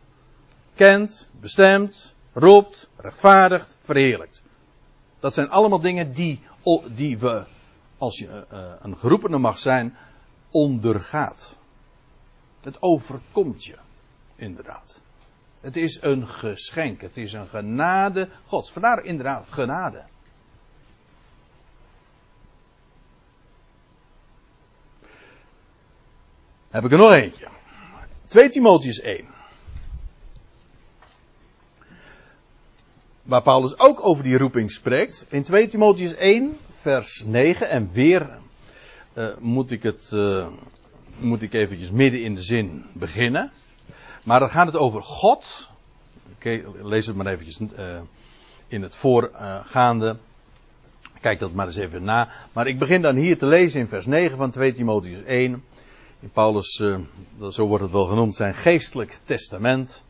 [0.74, 4.44] Kent, bestemt, roept, rechtvaardigt, verheerlijkt.
[5.20, 6.40] Dat zijn allemaal dingen die,
[6.86, 7.44] die we,
[7.98, 9.96] als je uh, een geroepene mag zijn,
[10.50, 11.56] ondergaat.
[12.60, 13.76] Het overkomt je,
[14.36, 15.00] inderdaad.
[15.60, 17.00] Het is een geschenk.
[17.00, 18.72] Het is een genade Gods.
[18.72, 20.04] Vandaar inderdaad genade.
[26.68, 27.48] Heb ik er nog eentje.
[28.26, 29.35] 2 Timotheus 1.
[33.26, 35.26] Waar Paulus ook over die roeping spreekt.
[35.28, 37.68] In 2 Timotheus 1, vers 9.
[37.68, 38.38] En weer
[39.14, 40.10] uh, moet ik het.
[40.14, 40.46] Uh,
[41.18, 43.50] moet ik eventjes midden in de zin beginnen.
[44.24, 45.70] Maar dan gaat het over God.
[46.36, 47.98] Okay, lees het maar eventjes uh,
[48.68, 50.16] in het voorgaande.
[51.20, 52.28] Kijk dat maar eens even na.
[52.52, 55.64] Maar ik begin dan hier te lezen in vers 9 van 2 Timotheus 1.
[56.20, 56.82] In Paulus,
[57.50, 60.02] zo wordt het wel genoemd, zijn geestelijk testament.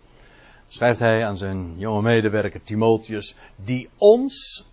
[0.69, 4.64] Schrijft hij aan zijn jonge medewerker Timotheus, die ons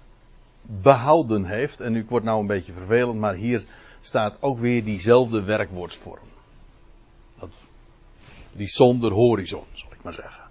[0.62, 1.80] behouden heeft.
[1.80, 3.66] En nu wordt nou een beetje vervelend, maar hier
[4.02, 6.32] staat ook weer diezelfde werkwoordsvorm
[8.56, 10.44] die zonder horizon, zal ik maar zeggen.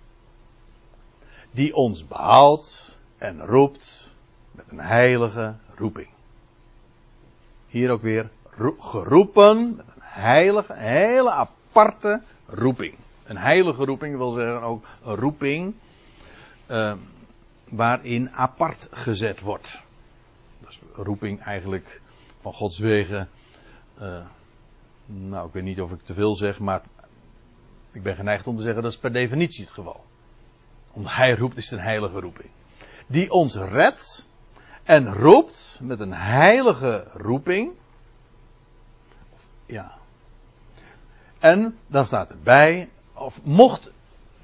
[1.51, 4.13] Die ons behoudt en roept
[4.51, 6.09] met een heilige roeping.
[7.69, 8.31] Hier ook weer
[8.79, 12.95] geroepen met een heilige, hele aparte roeping.
[13.25, 15.75] Een heilige roeping wil zeggen ook een roeping
[16.71, 16.95] uh,
[17.65, 19.81] waarin apart gezet wordt.
[20.61, 22.01] Dus roeping eigenlijk
[22.39, 23.29] van Gods wegen.
[24.01, 24.25] Uh,
[25.07, 26.83] nou, ik weet niet of ik te veel zeg, maar
[27.93, 30.05] ik ben geneigd om te zeggen dat is per definitie het geval.
[30.93, 32.51] Omdat hij roept is een heilige roeping.
[33.07, 34.29] Die ons redt
[34.83, 37.73] en roept met een heilige roeping.
[39.67, 39.93] Ja.
[41.39, 42.89] En dan staat erbij,
[43.23, 43.93] of mocht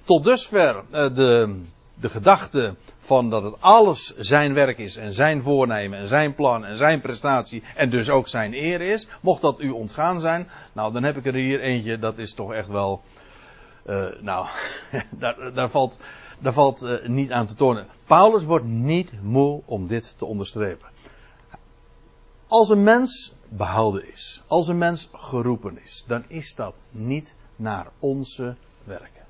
[0.05, 1.61] tot dusver uh, de,
[1.95, 6.65] de gedachte van dat het alles zijn werk is en zijn voornemen en zijn plan
[6.65, 10.93] en zijn prestatie en dus ook zijn eer is, mocht dat u ontgaan zijn, nou
[10.93, 13.03] dan heb ik er hier eentje, dat is toch echt wel
[13.87, 14.47] uh, nou,
[15.11, 15.97] daar, daar, valt,
[16.39, 17.87] daar valt uh, niet aan te tonen.
[18.07, 20.89] Paulus wordt niet moe om dit te onderstrepen.
[22.47, 27.87] Als een mens behouden is, als een mens geroepen is, dan is dat niet naar
[27.99, 28.57] onze
[28.89, 29.27] werken.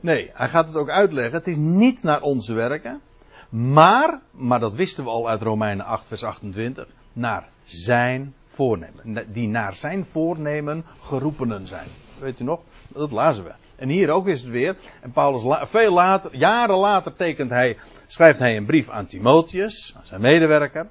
[0.00, 1.32] Nee, hij gaat het ook uitleggen.
[1.32, 3.00] Het is niet naar onze werken,
[3.48, 9.32] maar, maar dat wisten we al uit Romeinen 8, vers 28, naar zijn voornemen.
[9.32, 11.88] Die naar zijn voornemen geroepenen zijn.
[12.18, 12.60] Weet u nog?
[12.88, 13.52] Dat lazen we.
[13.76, 14.76] En hier ook is het weer.
[15.00, 20.06] En Paulus, veel later, jaren later tekent hij, schrijft hij een brief aan Timotheus, aan
[20.06, 20.88] zijn medewerker.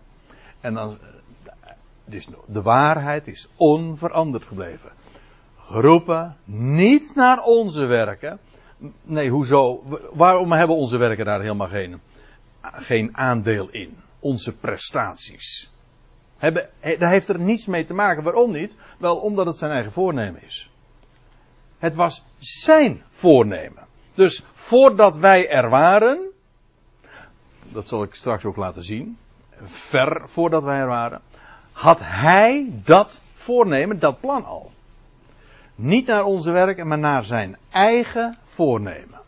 [0.61, 0.97] En dan,
[2.05, 4.91] dus de waarheid is onveranderd gebleven.
[5.71, 8.39] Geroepen, niet naar onze werken.
[9.01, 9.83] Nee, hoezo?
[10.13, 12.01] Waarom hebben onze werken daar helemaal geen,
[12.61, 13.97] geen aandeel in?
[14.19, 15.71] Onze prestaties.
[16.37, 18.23] Hebben, daar heeft er niets mee te maken.
[18.23, 18.75] Waarom niet?
[18.97, 20.69] Wel omdat het zijn eigen voornemen is.
[21.77, 23.85] Het was zijn voornemen.
[24.13, 26.29] Dus voordat wij er waren,
[27.63, 29.17] dat zal ik straks ook laten zien,
[29.63, 31.21] ver voordat wij er waren,
[31.71, 34.71] had hij dat voornemen, dat plan al.
[35.77, 39.19] Niet naar onze werken, maar naar zijn eigen voornemen.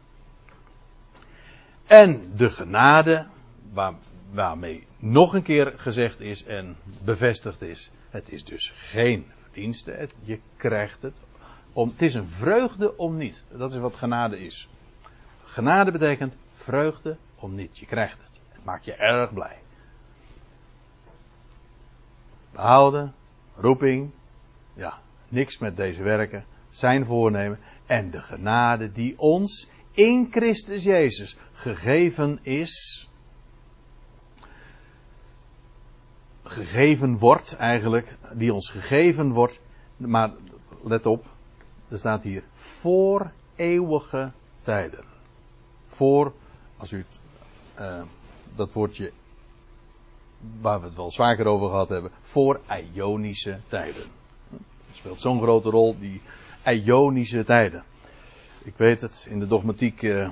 [1.86, 3.28] En de genade,
[3.74, 3.93] waar,
[4.32, 7.91] waarmee nog een keer gezegd is en bevestigd is.
[8.10, 10.10] Het is dus geen verdienste.
[10.24, 11.22] je krijgt het.
[11.74, 13.43] Om, het is een vreugde om niet.
[13.52, 14.70] Dat is wat genade is.
[15.43, 17.78] Genade betekent vreugde om niet.
[17.78, 18.39] Je krijgt het.
[18.50, 19.58] Het maakt je erg blij.
[22.52, 23.14] Behouden,
[23.56, 24.12] roeping,
[24.74, 31.38] ja, niks met deze werken, zijn voornemen en de genade die ons in Christus Jezus
[31.53, 33.09] gegeven is
[36.43, 39.59] gegeven wordt eigenlijk, die ons gegeven wordt,
[39.97, 40.32] maar
[40.84, 41.25] let op,
[41.88, 45.03] er staat hier voor eeuwige tijden.
[45.88, 46.34] Voor,
[46.77, 47.21] als u het,
[47.80, 48.01] uh,
[48.55, 49.11] dat woordje
[50.61, 52.59] waar we het wel vaker over gehad hebben, voor
[52.93, 54.18] Ionische tijden.
[54.93, 56.21] Speelt zo'n grote rol, die
[56.65, 57.83] Ionische tijden.
[58.63, 60.29] Ik weet het, in de dogmatiek uh,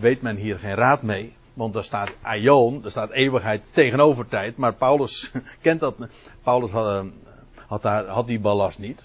[0.00, 1.32] weet men hier geen raad mee.
[1.54, 4.56] Want daar staat aion, daar staat eeuwigheid tegenover tijd.
[4.56, 5.30] Maar Paulus
[5.62, 5.96] kent dat.
[6.42, 7.10] Paulus had, eh,
[7.66, 9.04] had, daar, had die ballast niet.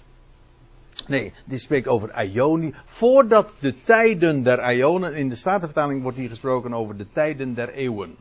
[1.06, 2.74] Nee, dit spreekt over aioni.
[2.84, 5.14] Voordat de tijden der aionen.
[5.14, 8.16] In de Statenvertaling wordt hier gesproken over de tijden der eeuwen.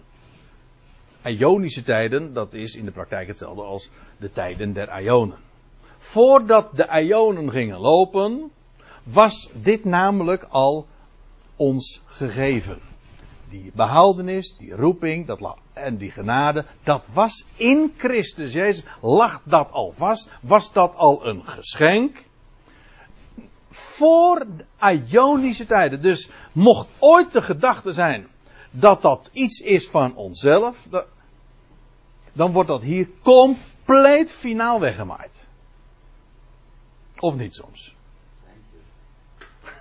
[1.24, 5.38] Ionische tijden, dat is in de praktijk hetzelfde als de tijden der Ionen.
[6.00, 8.52] Voordat de Ionen gingen lopen,
[9.04, 10.88] was dit namelijk al
[11.56, 12.80] ons gegeven.
[13.50, 18.84] Die behoudenis, die roeping dat, en die genade, dat was in Christus Jezus.
[19.02, 20.32] Lag dat al vast?
[20.41, 22.28] Was dat al een geschenk?
[23.70, 24.45] Voor
[24.80, 26.02] Ionische tijden.
[26.02, 28.28] Dus mocht ooit de gedachte zijn
[28.72, 30.88] dat dat iets is van onszelf,
[32.34, 35.49] dan wordt dat hier compleet finaal weggemaaid.
[37.20, 37.96] Of niet soms.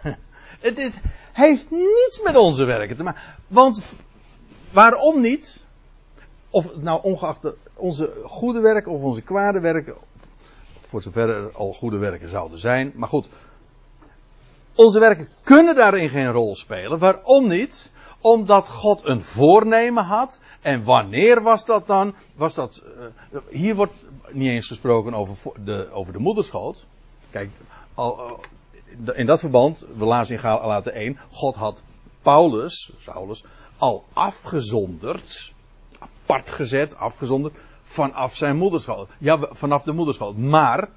[0.61, 0.93] Het is,
[1.33, 3.21] heeft niets met onze werken te maken.
[3.47, 3.97] Want
[4.73, 5.65] waarom niet?
[6.51, 9.95] Of nou ongeacht onze goede werken of onze kwade werken.
[10.81, 12.93] Voor zover er al goede werken zouden zijn.
[12.95, 13.29] Maar goed.
[14.75, 16.99] Onze werken kunnen daarin geen rol spelen.
[16.99, 17.91] Waarom niet?
[18.21, 20.41] Omdat God een voornemen had.
[20.61, 22.15] En wanneer was dat dan?
[22.35, 22.83] Was dat,
[23.33, 26.87] uh, hier wordt niet eens gesproken over de, over de moederschoot.
[27.31, 27.51] Kijk,
[27.95, 28.41] al,
[29.15, 31.83] in dat verband, we lazen in Galaten 1, God had
[32.23, 33.45] Paulus, Saulus,
[33.79, 35.53] al afgezonderd,
[35.99, 39.11] apart gezet, afgezonderd, vanaf zijn moederschoot.
[39.19, 40.37] Ja, vanaf de moederschoot.
[40.37, 40.89] Maar,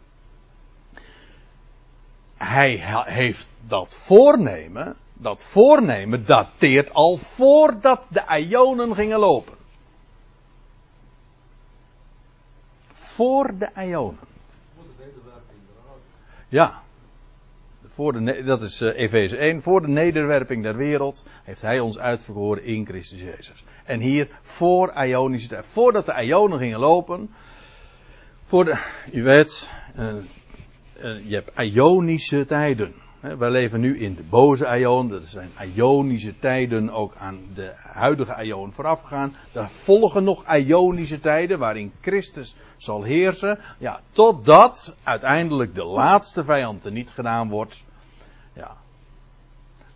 [2.38, 9.54] hij heeft dat voornemen, dat voornemen dateert al voordat de Ionen gingen lopen.
[12.94, 14.31] Voor de Ionen.
[16.52, 16.82] Ja.
[17.86, 19.62] Voor de, dat is uh, Efeze 1.
[19.62, 23.64] Voor de nederwerping der wereld heeft hij ons uitverkoren in Christus Jezus.
[23.86, 25.66] En hier voor Ionische tijd.
[25.66, 27.30] Voordat de Ionen gingen lopen.
[28.44, 28.78] Voor de,
[29.14, 30.16] u weet, uh,
[31.28, 32.94] je hebt Ionische tijden.
[33.22, 35.10] Wij leven nu in de boze Ion.
[35.10, 39.36] Dat zijn Ionische tijden ook aan de huidige Ion voorafgegaan.
[39.54, 43.60] Er volgen nog Ionische tijden waarin Christus zal heersen.
[43.78, 47.84] Ja, totdat uiteindelijk de laatste vijand er niet gedaan wordt.
[48.54, 48.78] Ja.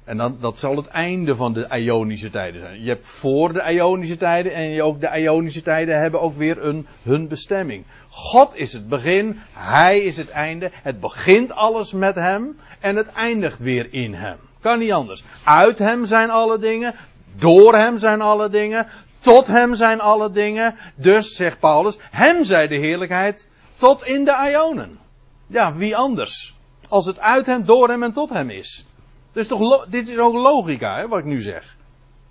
[0.04, 2.84] En dan, dat zal het einde van de Ionische tijden zijn.
[2.84, 6.88] Je hebt voor de Ionische tijden en ook de Ionische tijden hebben ook weer een,
[7.04, 7.86] hun bestemming.
[8.10, 10.72] God is het begin, Hij is het einde.
[10.74, 14.38] Het begint alles met Hem en het eindigt weer in Hem.
[14.62, 15.24] Kan niet anders.
[15.44, 16.96] Uit Hem zijn alle dingen,
[17.36, 18.88] door Hem zijn alle dingen,
[19.20, 20.76] tot Hem zijn alle dingen.
[20.96, 23.48] Dus, zegt Paulus, Hem zij de heerlijkheid
[23.78, 25.00] tot in de Ionen.
[25.48, 26.56] Ja, wie anders?
[26.88, 28.86] Als het uit Hem, door Hem en tot Hem is.
[29.32, 31.76] Dus toch, dit is ook logica, hè, wat ik nu zeg.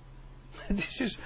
[0.68, 1.18] dit is,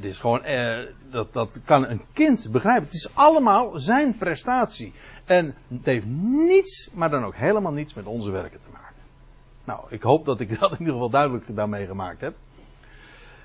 [0.00, 0.78] dit is gewoon, eh,
[1.10, 2.84] dat, dat kan een kind begrijpen.
[2.84, 4.92] Het is allemaal zijn prestatie.
[5.24, 9.02] En het heeft niets, maar dan ook helemaal niets met onze werken te maken.
[9.64, 12.34] Nou, ik hoop dat ik dat in ieder geval duidelijk daarmee gemaakt heb.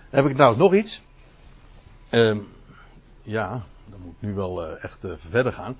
[0.09, 1.01] Dan heb ik trouwens nog iets.
[2.11, 2.37] Uh,
[3.21, 5.77] ja, dan moet ik nu wel uh, echt uh, verder gaan.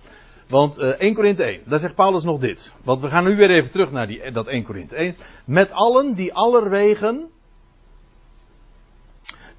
[0.47, 2.74] Want uh, 1 Korinthe 1, daar zegt Paulus nog dit.
[2.84, 5.16] Want we gaan nu weer even terug naar die, dat 1 Korinthe 1.
[5.45, 7.30] Met allen die allerwegen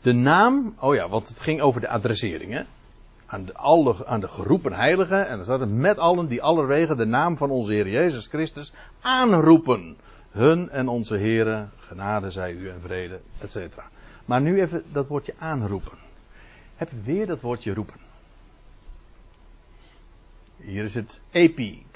[0.00, 2.62] de naam, oh ja, want het ging over de adressering, hè?
[3.32, 5.26] Aan de, alle, aan de geroepen heiligen.
[5.26, 8.72] En dan staat het met allen die allerwegen de naam van onze Heer Jezus Christus
[9.00, 9.96] aanroepen.
[10.30, 13.88] Hun en onze Heren, genade zij u en vrede, et cetera.
[14.24, 15.98] Maar nu even dat woordje aanroepen.
[16.76, 17.96] Heb weer dat woordje roepen.
[20.56, 21.86] Hier is het epi,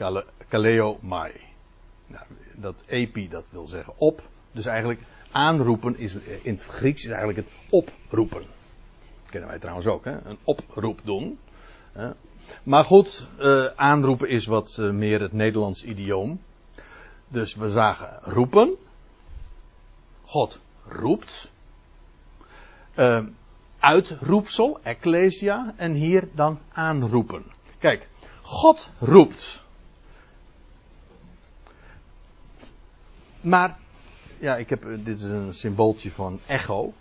[0.49, 1.33] kaleo mai.
[2.07, 4.23] Nou, dat epi, dat wil zeggen op.
[4.53, 8.43] Dus eigenlijk aanroepen is in het Grieks is eigenlijk het oproepen.
[9.35, 10.25] Kennen wij trouwens ook, hè?
[10.25, 11.39] een oproep doen.
[12.63, 16.41] Maar goed, uh, aanroepen is wat uh, meer het Nederlands idioom.
[17.29, 18.75] Dus we zagen roepen.
[20.25, 21.51] God roept.
[22.95, 23.25] Uh,
[23.79, 25.75] uitroepsel, ecclesia.
[25.77, 27.45] En hier dan aanroepen.
[27.79, 28.09] Kijk,
[28.43, 29.63] God roept.
[33.41, 33.79] Maar
[34.39, 36.93] ja, ik heb, dit is een symbooltje van echo.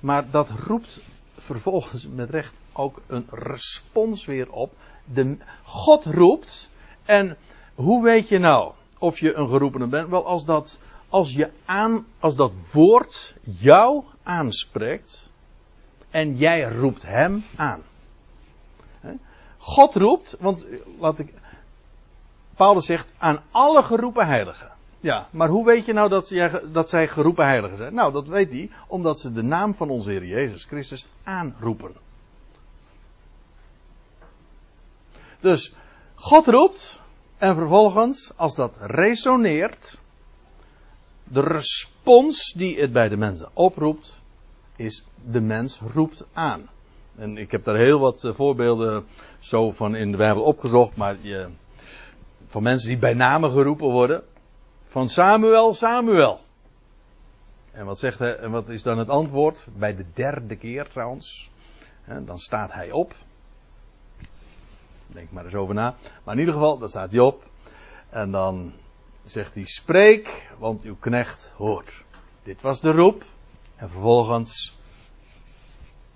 [0.00, 1.00] Maar dat roept
[1.48, 4.72] vervolgens met recht ook een respons weer op.
[5.04, 6.70] De, God roept.
[7.04, 7.36] En
[7.74, 10.08] hoe weet je nou of je een geroepene bent?
[10.08, 10.78] Wel, als dat,
[11.08, 15.30] als je aan, als dat woord jou aanspreekt.
[16.10, 17.82] En jij roept hem aan.
[19.58, 20.66] God roept, want
[20.98, 21.34] laat ik.
[22.56, 24.70] Paulus zegt aan alle geroepen heiligen.
[25.00, 27.94] Ja, maar hoe weet je nou dat, jij, dat zij geroepen heiligen zijn?
[27.94, 31.92] Nou, dat weet hij omdat ze de naam van onze Heer Jezus Christus aanroepen.
[35.40, 35.74] Dus
[36.14, 37.00] God roept
[37.36, 39.98] en vervolgens, als dat resoneert,
[41.24, 44.20] de respons die het bij de mensen oproept,
[44.76, 46.68] is de mens roept aan.
[47.16, 49.06] En ik heb daar heel wat eh, voorbeelden
[49.38, 51.48] zo van in de Bijbel opgezocht, maar je,
[52.46, 54.22] van mensen die bij name geroepen worden.
[54.98, 56.40] Van Samuel, Samuel.
[57.70, 59.66] En wat, zegt hij, en wat is dan het antwoord?
[59.76, 61.50] Bij de derde keer trouwens.
[62.04, 63.14] dan staat hij op.
[65.06, 65.94] Denk maar eens over na.
[66.24, 67.44] Maar in ieder geval, dan staat hij op.
[68.08, 68.72] En dan
[69.24, 72.04] zegt hij: Spreek, want uw knecht hoort.
[72.42, 73.24] Dit was de roep.
[73.76, 74.78] En vervolgens,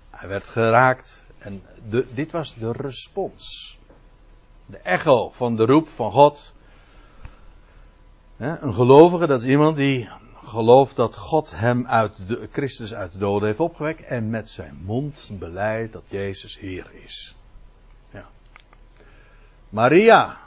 [0.09, 1.27] hij werd geraakt.
[1.37, 3.77] En de, dit was de respons.
[4.65, 6.53] De echo van de roep van God.
[8.43, 10.09] Een gelovige, dat is iemand die
[10.43, 14.81] gelooft dat God hem uit de, Christus uit de doden heeft opgewekt en met zijn
[14.85, 17.35] mond beleidt dat Jezus Heer is.
[18.11, 18.25] Ja.
[19.69, 20.37] Maria,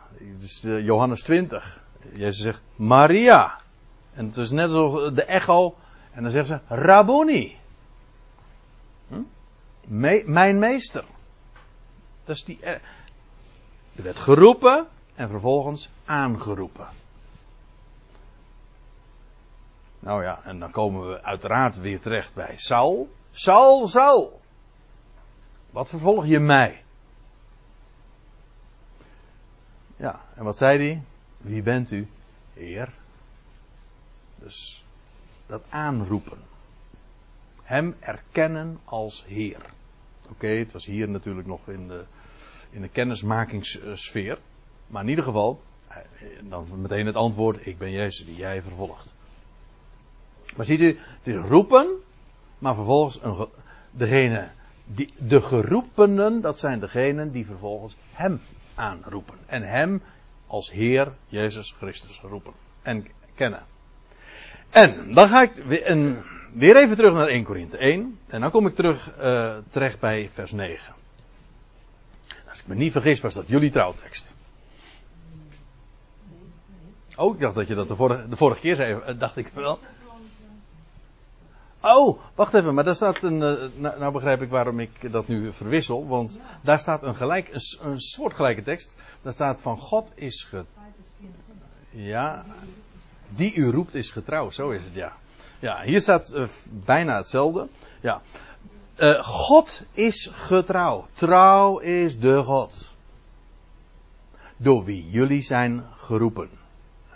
[0.62, 1.82] Johannes 20.
[2.12, 3.58] Jezus zegt Maria.
[4.14, 5.74] En het is net als de echo.
[6.12, 7.56] En dan zegt ze Rabboni.
[9.08, 9.22] Hm?
[10.32, 11.04] mijn meester.
[12.24, 12.60] Dat is die.
[12.62, 12.80] Er
[13.94, 16.86] werd geroepen en vervolgens aangeroepen.
[19.98, 23.08] Nou ja, en dan komen we uiteraard weer terecht bij Saul.
[23.30, 24.40] Saul, Saul.
[25.70, 26.84] Wat vervolg je mij?
[29.96, 31.02] Ja, en wat zei hij?
[31.36, 32.08] Wie bent u?
[32.54, 32.92] Heer.
[34.34, 34.84] Dus
[35.46, 36.38] dat aanroepen.
[37.62, 39.60] Hem erkennen als Heer.
[40.28, 42.04] Oké, het was hier natuurlijk nog in de,
[42.70, 44.38] in de kennismakingssfeer.
[44.86, 45.60] Maar in ieder geval,
[46.42, 49.15] dan meteen het antwoord: Ik ben Jezus die jij vervolgt.
[50.56, 51.86] Maar ziet u, het is roepen,
[52.58, 53.46] maar vervolgens een,
[53.90, 54.48] degene,
[54.84, 58.40] die, de geroepenen, dat zijn degenen die vervolgens hem
[58.74, 59.34] aanroepen.
[59.46, 60.02] En hem
[60.46, 62.52] als Heer Jezus Christus roepen
[62.82, 63.62] en kennen.
[64.70, 68.18] En dan ga ik weer, weer even terug naar 1 Korinthe 1.
[68.26, 70.94] En dan kom ik terug uh, terecht bij vers 9.
[72.48, 74.34] Als ik me niet vergis, was dat jullie trouwtekst.
[77.16, 79.48] Oh, ik dacht dat je dat de vorige, de vorige keer zei, eh, dacht ik
[79.54, 79.78] wel.
[81.94, 83.40] Oh, wacht even, maar daar staat een.
[83.40, 86.06] Uh, nou, begrijp ik waarom ik dat nu verwissel.
[86.06, 88.96] Want daar staat een, gelijk, een, soortgelijke tekst.
[89.22, 90.48] Daar staat van God is.
[91.90, 92.44] Ja,
[93.28, 95.12] die u roept is getrouw, zo is het ja.
[95.58, 97.68] Ja, hier staat uh, bijna hetzelfde.
[98.00, 98.22] Ja.
[98.96, 101.06] Uh, God is getrouw.
[101.12, 102.90] Trouw is de God.
[104.56, 106.50] Door wie jullie zijn geroepen.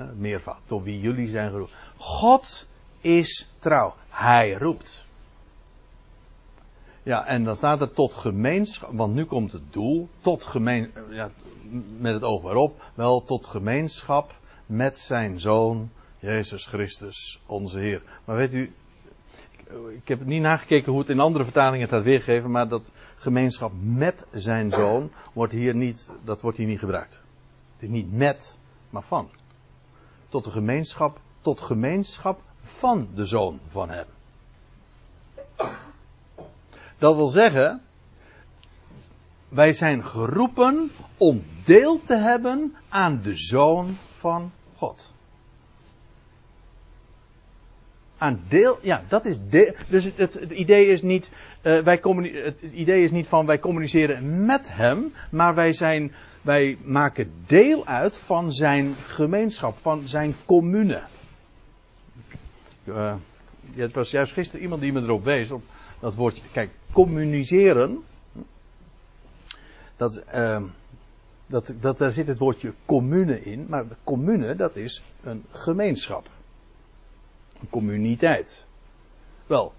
[0.01, 0.59] Uh, meervoud.
[0.67, 1.75] Door wie jullie zijn geroepen.
[1.97, 2.67] God
[3.01, 3.95] is trouw.
[4.09, 5.05] Hij roept.
[7.03, 11.31] Ja, en dan staat er tot gemeenschap, want nu komt het doel, tot gemeen, ja,
[11.99, 14.35] met het oog waarop, wel tot gemeenschap
[14.67, 18.03] met zijn zoon, Jezus Christus, onze Heer.
[18.25, 18.73] Maar weet u,
[19.89, 24.27] ik heb niet nagekeken hoe het in andere vertalingen staat weergegeven, maar dat gemeenschap met
[24.33, 27.21] zijn zoon wordt hier niet, dat wordt hier niet gebruikt.
[27.73, 28.59] Het is niet met,
[28.91, 29.31] maar van.
[30.29, 34.07] Tot de gemeenschap, tot gemeenschap van de zoon van hem.
[36.99, 37.83] Dat wil zeggen,
[39.49, 45.13] wij zijn geroepen om deel te hebben aan de zoon van God.
[48.19, 49.75] Aan deel, ja, dat is deel.
[49.89, 51.31] Dus het, idee is niet,
[51.63, 52.01] uh, wij
[52.45, 56.13] het idee is niet van wij communiceren met hem, maar wij zijn,
[56.43, 61.03] wij maken deel uit van zijn gemeenschap, van zijn commune.
[62.91, 63.15] Uh,
[63.75, 65.63] het was juist gisteren iemand die me erop wees, op
[66.01, 66.43] dat woordje.
[66.53, 68.05] Kijk, communiceren.
[69.97, 70.63] Dat, uh,
[71.47, 73.67] dat, dat, daar zit het woordje commune in.
[73.69, 76.29] Maar commune, dat is een gemeenschap.
[77.61, 78.65] Een communiteit.
[79.47, 79.73] Wel,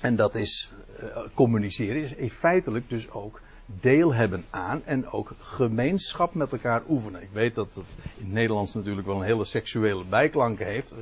[0.00, 3.40] en dat is, uh, communiceren is feitelijk dus ook
[3.80, 7.22] deel hebben aan en ook gemeenschap met elkaar oefenen.
[7.22, 10.92] Ik weet dat het in het Nederlands natuurlijk wel een hele seksuele bijklank heeft.
[10.92, 10.98] Eh,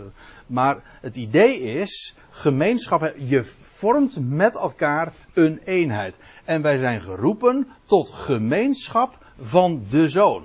[0.46, 6.18] maar het idee is, gemeenschap, je vormt met elkaar een eenheid.
[6.44, 10.44] En wij zijn geroepen tot gemeenschap van de Zoon.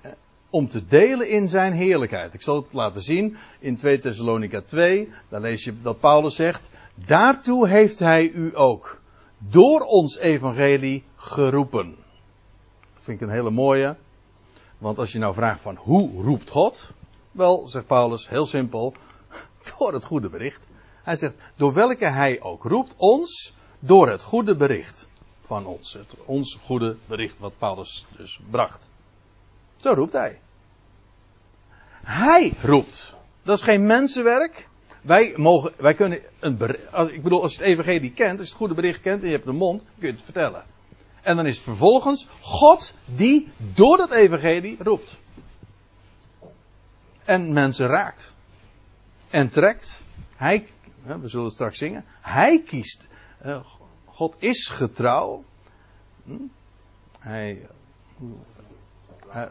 [0.00, 0.10] Eh,
[0.50, 2.34] om te delen in zijn heerlijkheid.
[2.34, 5.12] Ik zal het laten zien in 2 Thessalonica 2.
[5.28, 6.68] Daar lees je dat Paulus zegt.
[6.94, 9.02] Daartoe heeft hij u ook
[9.50, 11.96] door ons evangelie geroepen.
[12.94, 13.96] Dat vind ik een hele mooie.
[14.78, 16.90] Want als je nou vraagt van hoe roept God?
[17.30, 18.94] Wel, zegt Paulus, heel simpel,
[19.78, 20.66] door het goede bericht.
[21.02, 25.06] Hij zegt, door welke hij ook roept ons, door het goede bericht
[25.40, 25.92] van ons.
[25.92, 28.90] Het, ons goede bericht wat Paulus dus bracht.
[29.76, 30.40] Zo roept hij.
[32.02, 33.14] Hij roept.
[33.42, 34.68] Dat is geen mensenwerk.
[35.04, 38.52] Wij, mogen, wij kunnen een bericht, ik bedoel, als je het evangelie kent, als je
[38.52, 40.64] het goede bericht kent en je hebt de mond, kun je het vertellen.
[41.22, 45.16] En dan is het vervolgens God die door dat evangelie roept.
[47.24, 48.32] En mensen raakt.
[49.30, 50.02] En trekt.
[50.36, 50.68] Hij,
[51.02, 52.04] we zullen straks zingen.
[52.20, 53.06] Hij kiest.
[53.38, 53.60] Eh,
[54.04, 55.44] God is getrouw.
[56.24, 56.36] Hm?
[57.18, 57.68] Hij,
[59.28, 59.48] hij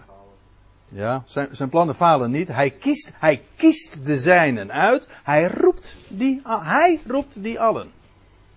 [0.94, 2.48] ja, zijn, zijn, plannen falen niet.
[2.48, 5.08] Hij kiest, hij kiest de zijnen uit.
[5.24, 7.92] Hij roept die, hij roept die allen.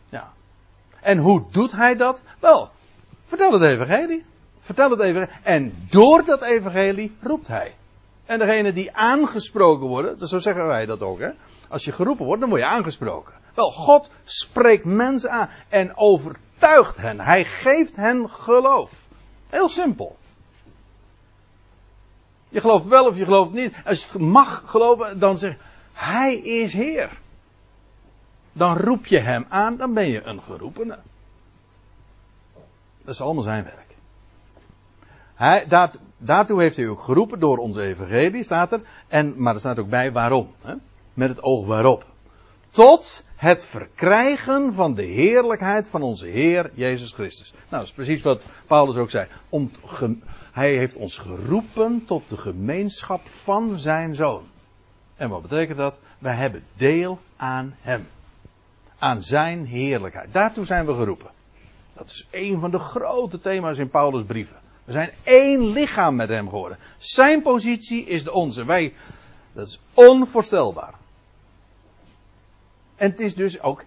[0.08, 0.32] Ja.
[1.00, 2.22] En hoe doet hij dat?
[2.40, 2.70] Wel,
[3.26, 4.24] vertel het evangelie.
[4.58, 5.34] Vertel het evangelie.
[5.42, 7.74] En door dat evangelie roept hij.
[8.24, 11.30] En degene die aangesproken worden, zo zeggen wij dat ook, hè.
[11.68, 13.32] Als je geroepen wordt, dan word je aangesproken.
[13.54, 17.20] Wel, God spreekt mensen aan en overtuigt hen.
[17.20, 19.04] Hij geeft hen geloof.
[19.48, 20.16] Heel simpel.
[22.56, 23.74] Je gelooft wel of je gelooft niet.
[23.84, 25.56] Als je het mag geloven, dan zeg
[25.92, 27.18] Hij is Heer.
[28.52, 30.98] Dan roep je Hem aan, dan ben je een geroepene.
[33.02, 33.94] Dat is allemaal zijn werk.
[35.34, 38.80] Hij, daartoe heeft hij ook geroepen door onze evangelie, staat er.
[39.08, 40.54] En, maar er staat ook bij waarom.
[40.60, 40.74] Hè?
[41.14, 42.04] Met het oog waarop.
[42.70, 47.50] Tot het verkrijgen van de heerlijkheid van onze Heer Jezus Christus.
[47.52, 49.26] Nou, dat is precies wat Paulus ook zei.
[49.48, 49.70] Om,
[50.52, 54.42] hij heeft ons geroepen tot de gemeenschap van zijn zoon.
[55.16, 55.98] En wat betekent dat?
[56.18, 58.06] Wij hebben deel aan hem.
[58.98, 60.32] Aan zijn heerlijkheid.
[60.32, 61.30] Daartoe zijn we geroepen.
[61.94, 64.56] Dat is een van de grote thema's in Paulus' brieven.
[64.84, 66.78] We zijn één lichaam met hem geworden.
[66.98, 68.64] Zijn positie is de onze.
[68.64, 68.94] Wij,
[69.52, 70.94] dat is onvoorstelbaar.
[72.96, 73.84] En het is dus ook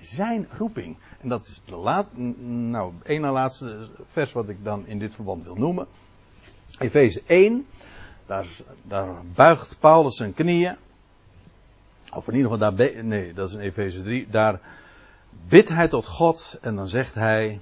[0.00, 0.96] zijn roeping.
[1.20, 5.14] En dat is de laat, nou, één na laatste vers wat ik dan in dit
[5.14, 5.86] verband wil noemen.
[6.78, 7.66] Efeze 1,
[8.26, 8.46] daar,
[9.34, 10.76] buigt Paulus zijn knieën.
[12.14, 14.28] Of in ieder geval, daar, nee, dat is in Efeze 3.
[14.30, 14.60] Daar
[15.48, 17.60] bidt hij tot God en dan zegt hij.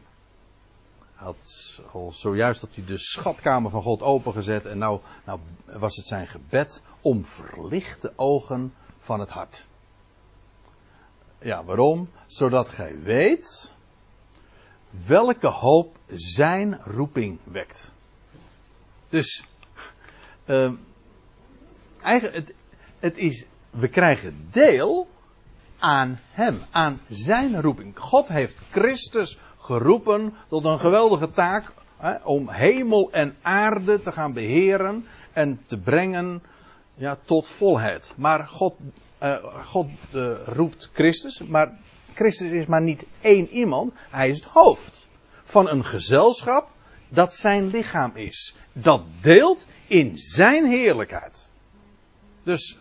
[1.15, 6.07] Had al zojuist dat hij de schatkamer van God opengezet en nou, nou was het
[6.07, 9.66] zijn gebed om verlichte ogen van het hart.
[11.40, 12.09] Ja, waarom?
[12.27, 13.74] Zodat gij weet
[15.06, 17.93] welke hoop zijn roeping wekt.
[19.09, 19.44] Dus,
[20.47, 20.73] uh,
[22.02, 22.55] eigenlijk, het,
[22.98, 25.09] het is, we krijgen deel
[25.78, 27.98] aan hem, aan zijn roeping.
[27.98, 34.32] God heeft Christus geroepen tot een geweldige taak hè, om hemel en aarde te gaan
[34.32, 36.43] beheren en te brengen
[36.94, 38.12] ja, tot volheid.
[38.16, 38.74] Maar God,
[39.23, 41.78] uh, God uh, roept Christus, maar
[42.15, 45.07] Christus is maar niet één iemand, hij is het hoofd
[45.45, 46.69] van een gezelschap
[47.09, 48.57] dat zijn lichaam is.
[48.73, 51.51] Dat deelt in zijn heerlijkheid.
[52.43, 52.78] Dus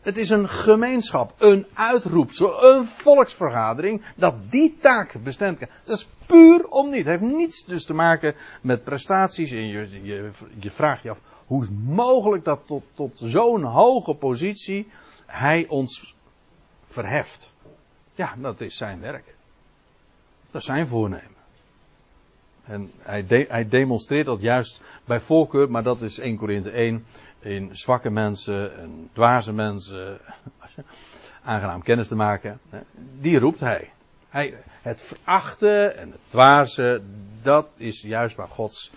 [0.00, 5.68] het is een gemeenschap, een uitroepsel, een volksvergadering dat die taak bestemd kan.
[5.84, 7.06] Dat is puur om niet.
[7.06, 9.50] Het heeft niets dus te maken met prestaties.
[9.50, 14.14] En je, je, je vraagt je af, hoe is mogelijk dat tot, tot zo'n hoge
[14.14, 14.88] positie
[15.32, 16.14] hij ons
[16.86, 17.52] verheft?
[18.14, 19.34] Ja, dat is zijn werk.
[20.50, 21.30] Dat is zijn voornemen.
[22.64, 27.04] En hij, hij, demonstreert dat juist bij voorkeur, maar dat is 1 Korinthe 1,
[27.38, 30.20] in zwakke mensen en dwaze mensen,
[31.44, 32.60] aangenaam kennis te maken.
[33.20, 33.92] Die roept hij.
[34.28, 34.54] hij.
[34.82, 37.02] Het verachten en het dwaze,
[37.42, 38.90] dat is juist waar Gods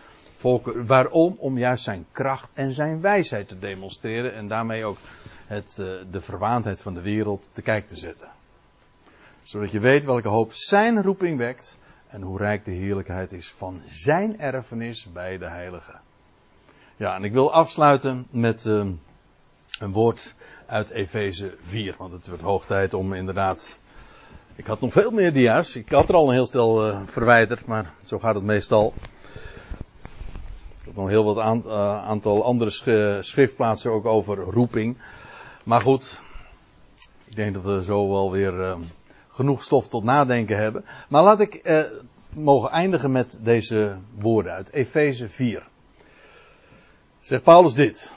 [0.86, 1.36] Waarom?
[1.40, 4.98] Om juist zijn kracht en zijn wijsheid te demonstreren en daarmee ook
[5.48, 8.28] het, eh, de verwaandheid van de wereld te kijk te zetten.
[9.44, 11.78] Zodat je weet welke hoop zijn roeping wekt
[12.08, 16.02] en hoe rijk de heerlijkheid is van zijn erfenis bij de heiligen.
[16.96, 18.86] Ja, en ik wil afsluiten met uh,
[19.80, 20.36] een woord
[20.66, 21.96] uit Efeze 4.
[21.98, 23.80] Want het wordt hoog tijd om inderdaad.
[24.56, 25.76] Ik had nog veel meer dia's.
[25.76, 28.94] Ik had er al een heel stel uh, verwijderd, maar zo gaat het meestal.
[30.86, 34.98] Heb nog heel wat uh, aantal andere sch schriftplaatsen ook over roeping.
[35.64, 36.22] Maar goed,
[37.26, 38.82] ik denk dat we zo wel weer ehm,
[39.28, 40.86] genoeg stof tot nadenken hebben.
[41.10, 41.82] Maar laat ik eh,
[42.30, 45.68] mogen eindigen met deze woorden uit Efeze 4.
[47.20, 48.12] Zegt Paulus dit.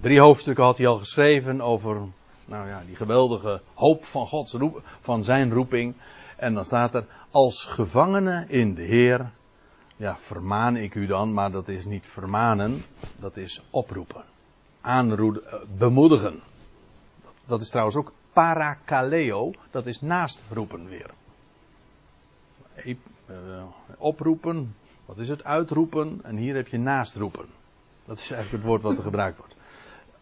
[0.00, 2.00] Drie hoofdstukken had hij al geschreven over
[2.44, 5.94] nou ja, die geweldige hoop van Gods roep, van zijn roeping.
[6.36, 9.30] En dan staat er, als gevangene in de Heer,
[10.02, 12.82] ja, vermaan ik u dan, maar dat is niet vermanen,
[13.20, 14.24] dat is oproepen.
[14.80, 16.40] aanroeden, eh, bemoedigen.
[17.44, 21.10] Dat is trouwens ook parakaleo, dat is naastroepen weer.
[22.74, 22.94] E-
[23.26, 23.34] eh,
[23.98, 25.44] oproepen, wat is het?
[25.44, 27.46] Uitroepen en hier heb je naastroepen.
[28.04, 29.54] Dat is eigenlijk het woord wat er gebruikt wordt.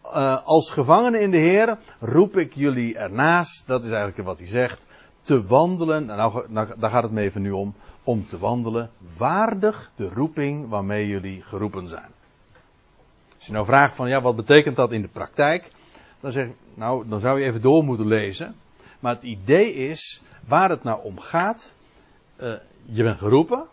[0.05, 4.47] Uh, als gevangenen in de Heer roep ik jullie ernaast, dat is eigenlijk wat hij
[4.47, 4.85] zegt,
[5.21, 7.73] te wandelen, nou, nou, daar gaat het me even nu om,
[8.03, 12.11] om te wandelen waardig de roeping waarmee jullie geroepen zijn.
[13.35, 15.71] Als je nou vraagt van ja, wat betekent dat in de praktijk?
[16.19, 18.55] Dan zeg ik, nou, dan zou je even door moeten lezen.
[18.99, 21.73] Maar het idee is, waar het nou om gaat,
[22.41, 22.53] uh,
[22.85, 23.67] je bent geroepen.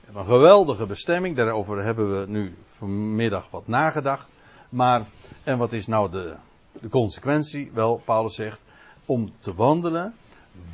[0.00, 4.32] Je hebt een geweldige bestemming, daarover hebben we nu vanmiddag wat nagedacht.
[4.68, 5.02] Maar,
[5.44, 6.34] en wat is nou de,
[6.72, 7.70] de consequentie?
[7.74, 8.60] Wel, Paulus zegt,
[9.04, 10.14] om te wandelen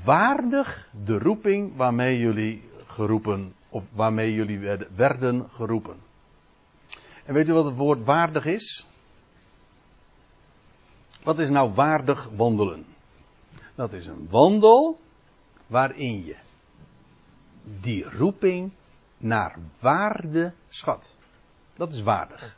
[0.04, 4.58] waardig de roeping waarmee jullie geroepen, of waarmee jullie
[4.96, 5.96] werden geroepen.
[7.24, 8.86] En weet u wat het woord waardig is?
[11.22, 12.86] Wat is nou waardig wandelen?
[13.74, 15.00] Dat is een wandel
[15.66, 16.36] waarin je
[17.80, 18.72] die roeping
[19.16, 21.14] naar waarde schat.
[21.76, 22.56] Dat is waardig.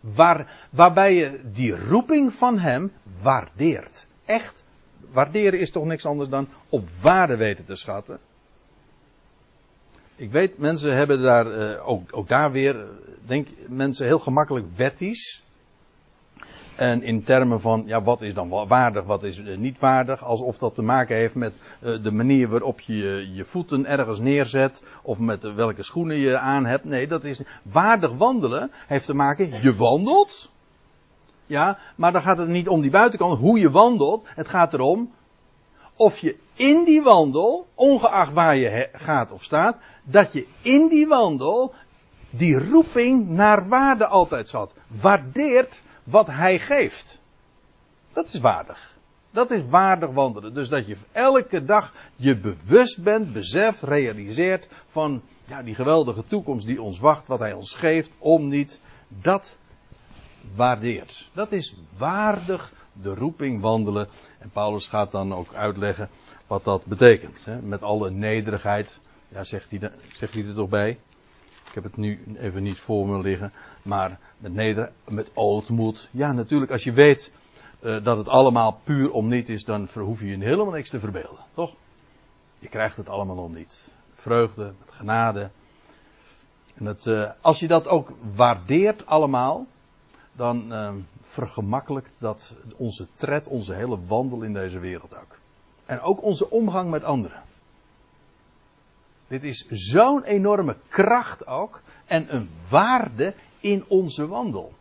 [0.00, 2.92] Waar, waarbij je die roeping van hem
[3.22, 4.06] waardeert.
[4.24, 4.64] Echt
[5.12, 8.18] waarderen is toch niks anders dan op waarde weten te schatten.
[10.16, 12.86] Ik weet, mensen hebben daar, uh, ook, ook daar weer, eh,
[13.26, 15.42] denk mensen heel gemakkelijk wetties.
[16.76, 20.24] En in termen van, ja, wat is dan waardig, wat is uh, niet waardig.
[20.24, 24.84] Alsof dat te maken heeft met de manier waarop je je voeten ergens neerzet.
[25.02, 26.84] Of met welke schoenen je aan hebt.
[26.84, 30.50] Nee, dat is, waardig wandelen heeft te maken, je wandelt.
[31.52, 34.24] Ja, maar dan gaat het niet om die buitenkant, hoe je wandelt.
[34.26, 35.12] Het gaat erom
[35.96, 41.06] of je in die wandel, ongeacht waar je gaat of staat, dat je in die
[41.06, 41.74] wandel
[42.30, 44.74] die roeping naar waarde altijd zat.
[44.86, 47.20] Waardeert wat hij geeft.
[48.12, 48.96] Dat is waardig.
[49.30, 50.54] Dat is waardig wandelen.
[50.54, 56.66] Dus dat je elke dag je bewust bent, beseft, realiseert van ja, die geweldige toekomst
[56.66, 58.80] die ons wacht, wat hij ons geeft, om niet.
[59.08, 59.56] Dat
[60.54, 61.30] waardeert.
[61.32, 64.08] Dat is waardig de roeping wandelen.
[64.38, 66.08] En Paulus gaat dan ook uitleggen
[66.46, 67.44] wat dat betekent.
[67.44, 67.62] Hè?
[67.62, 68.98] Met alle nederigheid.
[69.28, 70.98] Ja, zegt hij, zegt hij er toch bij?
[71.66, 73.52] Ik heb het nu even niet voor me liggen.
[73.82, 76.08] Maar met neder, met ootmoed.
[76.10, 77.32] Ja, natuurlijk, als je weet
[77.80, 81.00] uh, dat het allemaal puur om niet is, dan hoef je je helemaal niks te
[81.00, 81.44] verbeelden.
[81.54, 81.74] Toch?
[82.58, 83.92] Je krijgt het allemaal om niet.
[84.10, 85.50] Met vreugde, met genade.
[86.74, 89.66] En het, uh, als je dat ook waardeert allemaal,
[90.32, 95.38] dan uh, vergemakkelijkt dat onze tred, onze hele wandel in deze wereld ook.
[95.86, 97.42] En ook onze omgang met anderen.
[99.28, 104.72] Dit is zo'n enorme kracht ook en een waarde in onze wandel.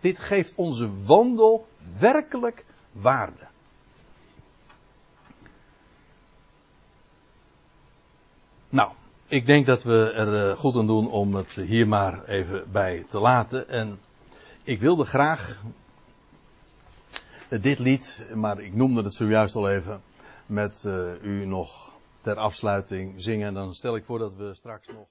[0.00, 3.46] Dit geeft onze wandel werkelijk waarde.
[8.68, 8.90] Nou,
[9.26, 13.04] ik denk dat we er eh, goed aan doen om het hier maar even bij
[13.08, 13.68] te laten.
[13.68, 13.98] En
[14.68, 15.62] ik wilde graag
[17.48, 20.02] dit lied, maar ik noemde het zojuist al even,
[20.46, 23.54] met uh, u nog ter afsluiting zingen.
[23.54, 25.08] Dan stel ik voor dat we straks nog.